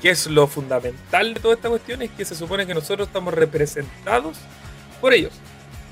[0.01, 3.33] que es lo fundamental de toda esta cuestión, es que se supone que nosotros estamos
[3.33, 4.37] representados
[5.01, 5.33] por ellos,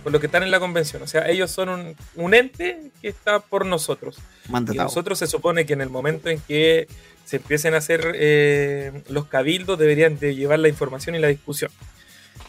[0.03, 1.01] por los que están en la convención.
[1.01, 4.17] O sea, ellos son un, un ente que está por nosotros.
[4.49, 6.87] Y nosotros se supone que en el momento en que
[7.26, 11.71] se empiecen a hacer eh, los cabildos, deberían de llevar la información y la discusión.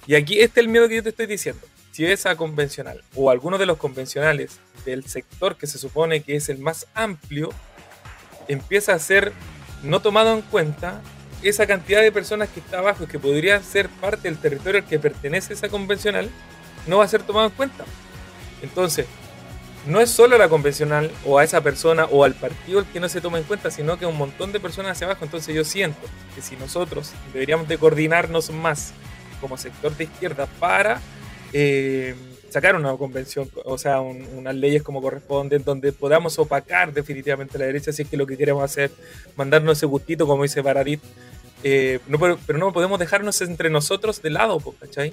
[0.07, 1.66] Y aquí este es el miedo que yo te estoy diciendo.
[1.91, 6.49] Si esa convencional o alguno de los convencionales del sector que se supone que es
[6.51, 7.49] el más amplio,
[8.49, 9.33] empieza a ser
[9.83, 11.01] no tomado en cuenta,
[11.43, 14.87] esa cantidad de personas que está abajo y que podrían ser parte del territorio al
[14.87, 16.31] que pertenece esa convencional,
[16.87, 17.85] no va a ser tomado en cuenta.
[18.62, 19.07] Entonces,
[19.87, 23.09] no es solo la convencional o a esa persona o al partido el que no
[23.09, 25.24] se toma en cuenta, sino que un montón de personas hacia abajo.
[25.24, 26.01] Entonces yo siento
[26.34, 28.93] que si nosotros deberíamos de coordinarnos más
[29.41, 31.01] como sector de izquierda para
[31.53, 32.14] eh,
[32.51, 37.93] sacar una convención, o sea, unas leyes como corresponden, donde podamos opacar definitivamente la derecha
[37.93, 38.91] si es que lo que queremos hacer,
[39.37, 41.01] mandarnos ese gustito, como dice Baradit,
[41.62, 45.12] eh, no, pero, no podemos dejarnos entre nosotros de lado, ¿cachai?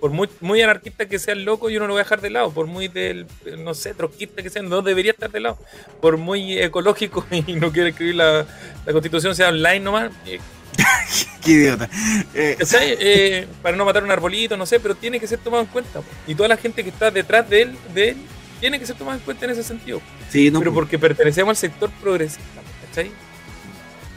[0.00, 2.30] Por muy, muy anarquista que sea el loco, yo no lo voy a dejar de
[2.30, 2.50] lado.
[2.50, 3.26] Por muy del,
[3.58, 5.58] no sé, trotskista que sea, no debería estar de lado.
[6.00, 8.46] Por muy ecológico y no quiere escribir la,
[8.86, 10.10] la constitución sea online nomás.
[10.26, 10.40] Eh,
[11.44, 11.88] Qué idiota.
[12.34, 12.56] Eh.
[12.60, 13.46] eh.
[13.62, 16.00] para no matar un arbolito, no sé, pero tiene que ser tomado en cuenta.
[16.26, 18.16] Y toda la gente que está detrás de él, de él,
[18.60, 20.00] tiene que ser tomada en cuenta en ese sentido.
[20.30, 23.10] Sí, pero porque pertenecemos al sector progresista, ¿cachai?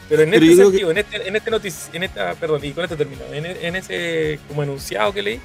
[0.08, 2.96] Pero en este sentido, en este, en este notici en esta, perdón, y con esto
[2.96, 5.40] termino, en, en, ese como enunciado que leí,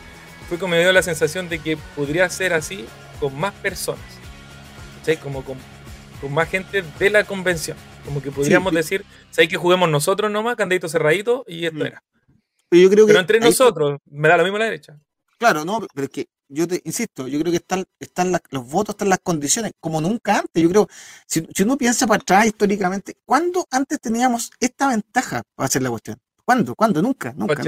[0.50, 2.86] fue como me dio la sensación de que podría ser así
[3.20, 4.04] con más personas.
[5.06, 5.16] ¿sí?
[5.18, 5.58] Como con,
[6.32, 7.78] más gente de la convención.
[8.04, 11.45] Como que podríamos decir, ¿sabes que juguemos nosotros nomás, candadito cerradito?
[11.47, 11.86] Y esto mm.
[11.86, 12.04] era.
[12.68, 15.00] Pero, yo creo pero entre nosotros, me da lo mismo la derecha.
[15.38, 18.93] Claro, no, pero es que yo te insisto, yo creo que están, están los votos,
[18.93, 20.64] están las condiciones, como nunca antes.
[20.64, 20.88] Yo creo,
[21.28, 25.91] si, si uno piensa para atrás históricamente, ¿cuándo antes teníamos esta ventaja para hacer la
[25.91, 26.18] cuestión?
[26.50, 26.74] ¿Cuándo?
[26.74, 27.00] ¿Cuándo?
[27.04, 27.62] Nunca, nunca.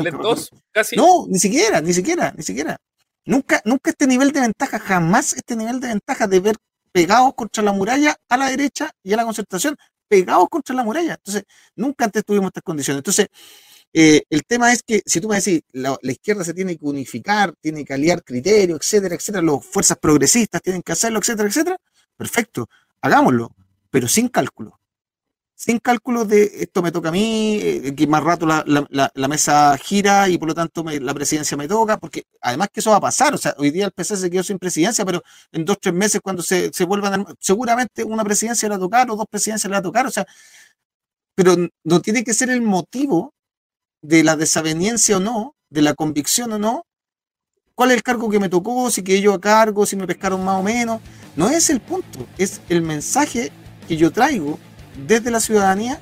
[0.72, 0.96] casi.
[0.96, 2.82] No, ni siquiera, ni siquiera, ni siquiera.
[3.26, 6.56] Nunca, nunca este nivel de ventaja, jamás este nivel de ventaja de ver
[6.92, 9.78] pegados contra la muralla a la derecha y a la concertación,
[10.08, 11.14] pegados contra la muralla.
[11.14, 11.44] Entonces,
[11.76, 13.02] nunca antes tuvimos estas condiciones.
[13.02, 13.28] Entonces,
[13.94, 16.84] eh, el tema es que si tú me decís, la, la, izquierda se tiene que
[16.84, 21.78] unificar, tiene que aliar criterios, etcétera, etcétera, las fuerzas progresistas tienen que hacerlo, etcétera, etcétera,
[22.18, 22.68] perfecto,
[23.00, 23.52] hagámoslo,
[23.92, 24.81] pero sin cálculo
[25.62, 30.28] sin cálculos de esto me toca a mí, eh, que más rato la, mesa gira
[30.28, 33.36] y por lo tanto la presidencia me toca, porque además que eso va a pasar,
[33.36, 36.20] o sea, hoy día el PC se quedó sin presidencia, pero en dos, tres meses
[36.24, 39.76] cuando se, se vuelvan, seguramente una presidencia le va a tocar o dos presidencias le
[39.76, 40.26] va a tocar, o sea,
[41.36, 43.36] pero no tiene que ser el motivo
[44.02, 46.88] de la desaveniencia o no, de la convicción o no,
[47.76, 50.44] cuál es el cargo que me tocó, si que yo a cargo, si me pescaron
[50.44, 51.02] más o menos,
[51.36, 53.52] no es el punto, es el mensaje
[53.88, 54.58] que yo traigo
[55.08, 56.00] desde la ciudadanía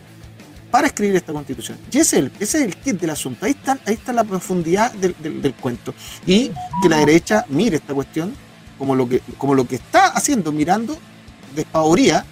[0.71, 1.77] para escribir esta constitución.
[1.91, 3.45] Y ese es el, ese es el kit del asunto.
[3.45, 5.93] Ahí está, ahí está la profundidad del, cuento.
[6.25, 8.33] Y que la derecha mire esta cuestión
[8.77, 10.97] como lo que, como lo que está haciendo, mirando
[11.55, 12.25] despavoría,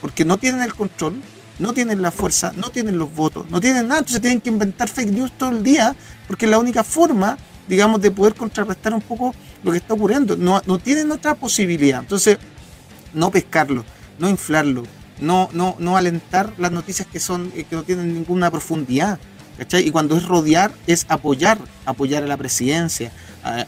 [0.00, 1.20] porque no tienen el control,
[1.58, 4.88] no tienen la fuerza, no tienen los votos, no tienen nada, entonces tienen que inventar
[4.88, 5.94] fake news todo el día,
[6.26, 7.36] porque es la única forma,
[7.68, 10.36] digamos, de poder contrarrestar un poco lo que está ocurriendo.
[10.36, 12.00] No, no tienen otra posibilidad.
[12.00, 12.38] Entonces,
[13.12, 13.84] no pescarlo,
[14.18, 14.84] no inflarlo,
[15.20, 19.18] no, no, no alentar las noticias que son eh, que no tienen ninguna profundidad.
[19.72, 23.12] Y cuando es rodear, es apoyar, apoyar a la presidencia,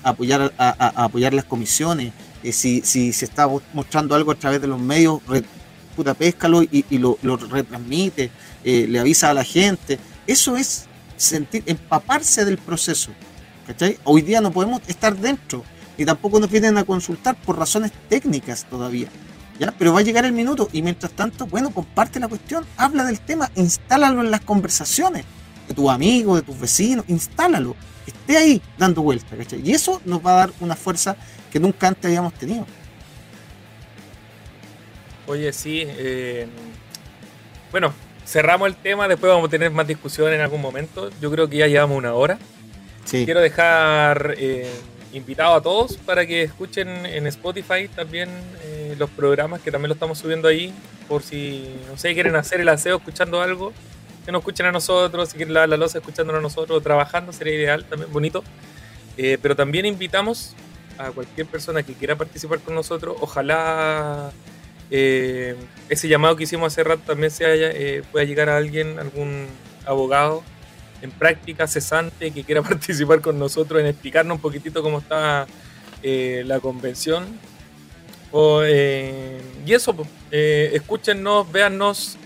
[0.03, 2.15] apoyar, apoyar las comisiones.
[2.43, 5.21] Eh, si, si se está mostrando algo a través de los medios,
[5.95, 8.31] puta, péscalo y, lo, retransmite,
[8.65, 9.99] eh, le avisa a la gente.
[10.27, 10.87] Eso es
[11.17, 13.11] sentir, empaparse del proceso.
[14.05, 15.65] Hoy día no podemos estar dentro,
[15.97, 19.09] y tampoco nos vienen a consultar por razones técnicas todavía.
[19.79, 23.21] Pero va a llegar el minuto y mientras tanto, bueno, comparte la cuestión, habla del
[23.21, 25.25] tema, instálalo en las conversaciones.
[25.69, 29.61] de tus amigos, de tus vecinos, instálalo, esté ahí dando vueltas, ¿cachai?
[29.65, 31.17] Y eso nos va a dar una fuerza
[31.53, 32.67] que nunca antes habíamos tenido.
[35.27, 35.85] Oye, sí.
[35.87, 36.47] Eh,
[37.71, 37.93] bueno,
[38.27, 41.11] cerramos el tema, después vamos a tener más discusión en algún momento.
[41.21, 42.39] Yo creo que ya llevamos una hora.
[43.05, 43.25] Sí.
[43.25, 44.71] Quiero dejar eh,
[45.13, 48.29] invitado a todos para que escuchen en Spotify también
[48.63, 48.72] eh,
[49.03, 50.73] los programas que también lo estamos subiendo ahí.
[51.09, 53.73] Por si, no sé, quieren hacer el aseo escuchando algo,
[54.25, 57.55] que nos escuchen a nosotros, si quieren lavar la losa escuchándonos a nosotros, trabajando, sería
[57.55, 58.45] ideal, también bonito.
[59.17, 60.55] Eh, pero también invitamos
[60.99, 63.17] a cualquier persona que quiera participar con nosotros.
[63.21, 64.31] Ojalá
[64.91, 65.57] eh,
[65.89, 69.49] ese llamado que hicimos hace rato también se haya, eh, pueda llegar a alguien, algún
[69.85, 70.45] abogado
[71.03, 75.47] en práctica cesante que quiera participar con nosotros en explicarnos un poquitito cómo está
[76.05, 77.25] la convención.
[78.35, 79.95] Eh, y eso,
[80.31, 82.17] eh, escúchennos, véannos,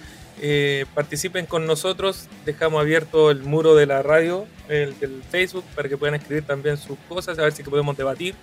[0.41, 2.29] eh, participen con nosotros.
[2.45, 6.77] Dejamos abierto el muro de la radio, el del Facebook, para que puedan escribir también
[6.77, 8.35] sus cosas, a ver si podemos debatir.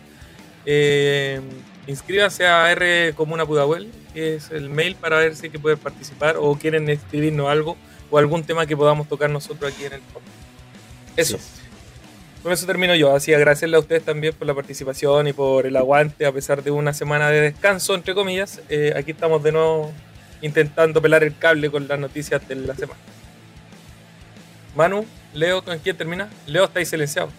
[0.65, 1.41] Eh,
[1.87, 6.55] inscríbanse a R Comuna Pudahuel, que es el mail para ver si pueden participar o
[6.55, 7.77] quieren escribirnos algo
[8.09, 10.33] o algún tema que podamos tocar nosotros aquí en el podcast.
[11.17, 11.37] Eso.
[12.43, 13.15] Con eso termino yo.
[13.15, 16.71] Así agradecerle a ustedes también por la participación y por el aguante, a pesar de
[16.71, 18.61] una semana de descanso, entre comillas.
[18.67, 19.93] Eh, aquí estamos de nuevo
[20.41, 22.99] intentando pelar el cable con las noticias de la semana.
[24.75, 26.29] Manu, Leo, ¿con quién termina?
[26.45, 27.29] Leo está ahí silenciado.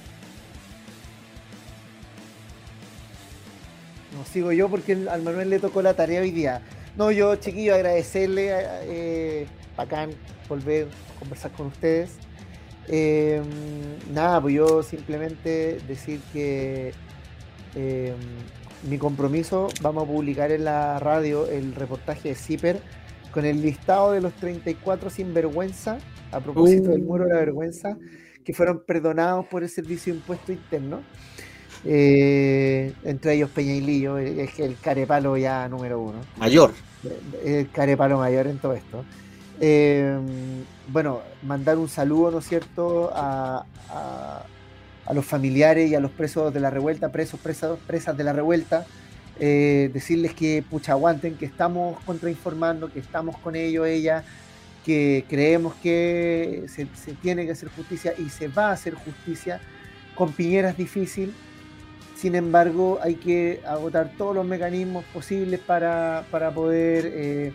[4.16, 6.62] No sigo yo porque al Manuel le tocó la tarea hoy día.
[6.96, 8.50] No, yo, chiquillo, agradecerle,
[8.84, 9.46] eh,
[9.76, 10.12] bacán,
[10.48, 12.12] volver a conversar con ustedes.
[12.88, 13.42] Eh,
[14.12, 16.92] nada, pues yo simplemente decir que
[17.74, 18.14] eh,
[18.88, 22.80] mi compromiso, vamos a publicar en la radio el reportaje de CIPER
[23.32, 25.98] con el listado de los 34 sinvergüenza,
[26.30, 27.96] a propósito del muro de la vergüenza,
[28.44, 31.02] que fueron perdonados por el Servicio de Impuesto Interno.
[31.86, 36.72] Eh, entre ellos Peña y Lillo, es que el carepalo ya número uno, Mayor.
[37.44, 39.04] el carepalo mayor en todo esto.
[39.60, 40.18] Eh,
[40.88, 44.44] bueno, mandar un saludo, ¿no es cierto?, a, a-
[45.06, 48.32] a los familiares y a los presos de la revuelta, presos, presas, presas de la
[48.32, 48.86] revuelta,
[49.38, 54.24] eh, decirles que pucha aguanten, que estamos contrainformando, que estamos con ellos, ella,
[54.82, 59.60] que creemos que se, se tiene que hacer justicia y se va a hacer justicia.
[60.14, 61.34] Con Piñera es difícil,
[62.16, 67.52] sin embargo, hay que agotar todos los mecanismos posibles para, para poder eh,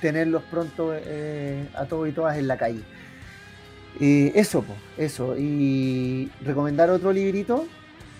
[0.00, 2.80] tenerlos pronto eh, a todos y todas en la calle.
[4.00, 5.36] Eh, eso, po, eso.
[5.36, 7.66] Y recomendar otro librito,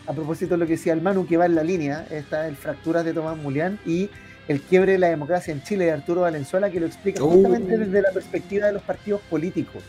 [0.07, 2.57] a propósito de lo que decía el Manu, que va en la línea, está el
[2.57, 4.11] Fracturas de Tomás Mulián y
[4.49, 7.31] El quiebre de la democracia en Chile de Arturo Valenzuela, que lo explica Uh.
[7.31, 9.83] justamente desde la perspectiva de los partidos políticos,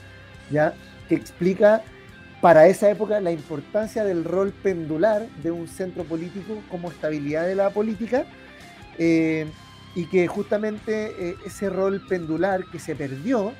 [0.52, 0.74] ¿ya?
[1.08, 1.82] que explica
[2.42, 7.56] para esa época la importancia del rol pendular de un centro político como estabilidad de
[7.56, 8.26] la política
[8.98, 9.48] eh,
[9.96, 13.54] y que justamente eh, ese rol pendular que se perdió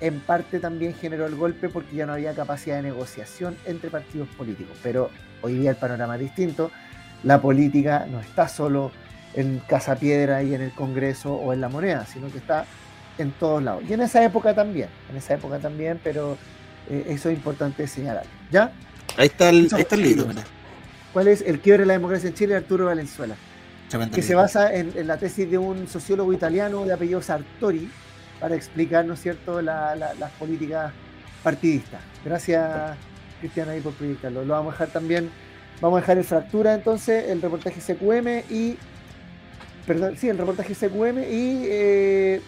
[0.00, 4.28] en parte también generó el golpe porque ya no había capacidad de negociación entre partidos
[4.28, 4.76] políticos.
[4.82, 5.10] Pero
[5.42, 6.70] hoy día el panorama es distinto.
[7.22, 8.92] La política no está solo
[9.34, 12.64] en Casa Piedra y en el Congreso o en la moneda, sino que está
[13.18, 13.84] en todos lados.
[13.88, 16.38] Y en esa época también, en esa época también, pero
[16.88, 18.24] eh, eso es importante señalar.
[18.50, 18.72] ¿Ya?
[19.16, 20.26] Ahí está el, ahí está el libro.
[21.12, 23.34] ¿Cuál es el quiebre de la democracia en Chile Arturo Valenzuela?
[24.16, 27.90] Que se basa en, en la tesis de un sociólogo italiano de apellido Sartori
[28.38, 30.92] para explicar, ¿no es cierto?, la- la- las políticas
[31.42, 32.00] partidistas.
[32.24, 32.96] Gracias,
[33.40, 34.44] Cristian, ahí por proyectarlo.
[34.44, 35.30] Lo vamos a dejar también,
[35.80, 38.76] vamos a dejar el Fractura, entonces, el reportaje CQM y,
[39.86, 42.40] perdón, sí, el reportaje CQM y eh,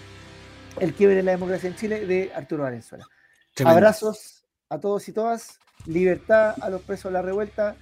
[0.80, 3.06] el quiebre de la democracia en Chile de Arturo Valenzuela.
[3.54, 3.76] Tremendo.
[3.78, 7.74] Abrazos a todos y todas, libertad a los presos de la revuelta,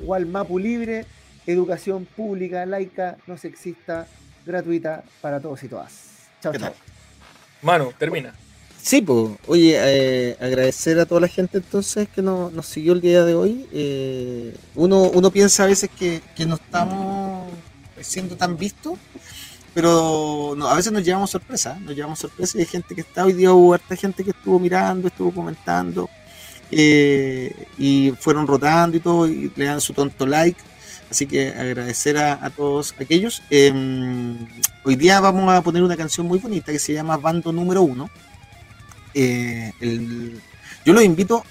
[0.00, 1.04] Walmapu libre,
[1.52, 4.06] educación pública, laica, no sexista,
[4.44, 5.92] gratuita para todos y todas.
[6.42, 6.74] Chao, ¿Qué chao.
[7.62, 8.34] Manu, termina.
[8.80, 13.00] Sí, pues, oye, eh, agradecer a toda la gente entonces que nos, nos siguió el
[13.00, 13.66] día de hoy.
[13.72, 17.50] Eh, uno, uno piensa a veces que, que no estamos
[18.00, 18.98] siendo tan vistos,
[19.74, 23.24] pero no, a veces nos llevamos sorpresa, nos llevamos sorpresa y hay gente que está
[23.24, 26.08] hoy día, hubo harta gente que estuvo mirando, estuvo comentando
[26.70, 30.60] eh, y fueron rotando y todo y le dan su tonto like.
[31.10, 33.42] Así que agradecer a, todos aquellos.
[33.50, 33.72] Eh,
[34.84, 38.10] hoy día vamos a poner una canción muy bonita que se llama Bando Número Uno.
[39.14, 39.72] Eh,
[40.84, 41.44] yo los invito.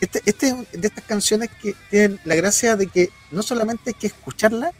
[0.00, 3.94] Este, este es de estas canciones que tienen la gracia de que no solamente hay
[3.94, 4.72] que escucharla,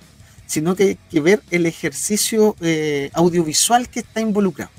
[0.47, 4.73] sino que hay que ver el ejercicio eh, audiovisual que está involucrado.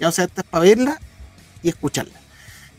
[0.00, 1.00] Ya, o sea, esta es para verla
[1.62, 2.21] y escucharla.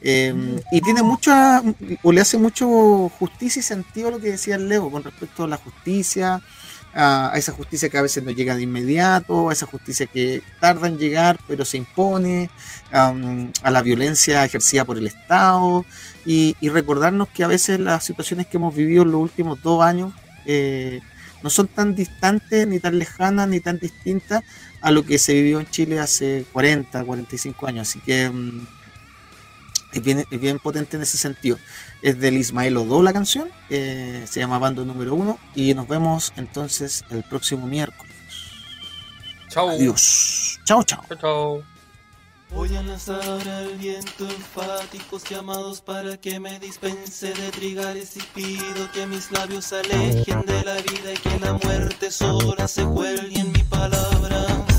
[0.05, 1.63] Eh, y tiene mucha,
[2.01, 5.47] o le hace mucho justicia y sentido lo que decía el Leo con respecto a
[5.47, 6.41] la justicia,
[6.93, 10.89] a, esa justicia que a veces no llega de inmediato, a esa justicia que tarda
[10.89, 12.49] en llegar pero se impone,
[12.91, 15.85] a la violencia ejercida por el Estado
[16.25, 20.13] y, recordarnos que a veces las situaciones que hemos vivido en los últimos dos años
[20.45, 20.99] eh,
[21.41, 24.43] no son tan distantes, ni tan lejanas, ni tan distintas
[24.81, 27.89] a lo que se vivió en Chile hace 40, 45 años.
[27.89, 28.65] Así que um,
[29.93, 31.57] es bien, es bien potente en ese sentido.
[32.01, 36.33] Es del Ismael Odo la canción, eh, se llama Bando número uno y nos vemos
[36.35, 38.13] entonces el próximo miércoles.
[39.49, 39.69] Chao.
[39.69, 40.59] Adiós.
[40.65, 41.03] Chao, chao.
[41.07, 41.63] Chao, chao.
[42.49, 48.91] Voy a lanzar al viento enfáticos llamados para que me dispense de trigares y pido
[48.93, 53.39] que mis labios se alejen de la vida y que la muerte sola se cuelgue
[53.39, 54.72] en mi palabra.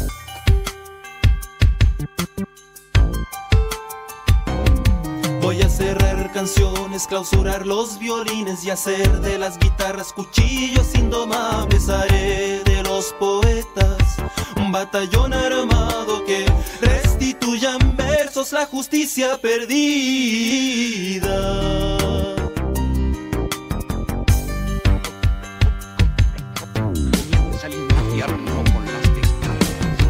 [5.76, 11.88] Cerrar canciones, clausurar los violines y hacer de las guitarras cuchillos indomables.
[11.88, 14.16] Haré de los poetas
[14.56, 16.46] un batallón armado que
[16.80, 21.34] restituya en versos la justicia perdida.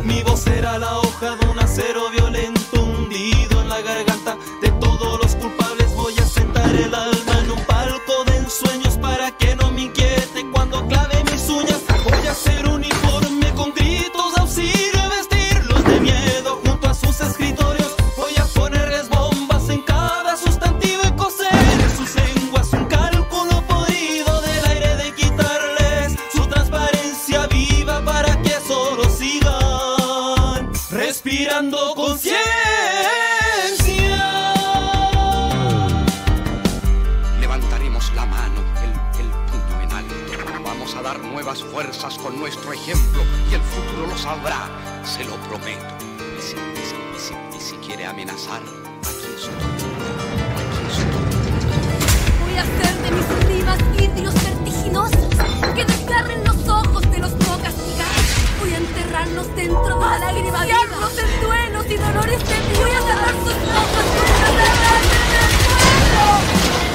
[0.05, 4.74] Mi voz será la hoja de un acero violento hundido en la garganta de
[6.75, 8.84] el alma en un palco de ensueños
[41.55, 44.69] nuevas fuerzas con nuestro ejemplo y el futuro lo sabrá,
[45.05, 45.95] se lo prometo.
[46.39, 48.61] Y si, y si, y si, y si quiere amenazar,
[49.03, 49.55] aquí estoy.
[50.59, 51.25] Aquí estoy.
[52.45, 55.29] Voy a hacer de mis rimas vidrios vertiginosos
[55.75, 58.27] que desgarren los ojos de los no castigados.
[58.61, 60.79] Voy a enterrarlos dentro de la lágrima viva.
[61.19, 62.79] en duelos y dolores de.
[62.79, 64.65] Voy a cerrar sus ojos con la
[66.55, 66.94] en el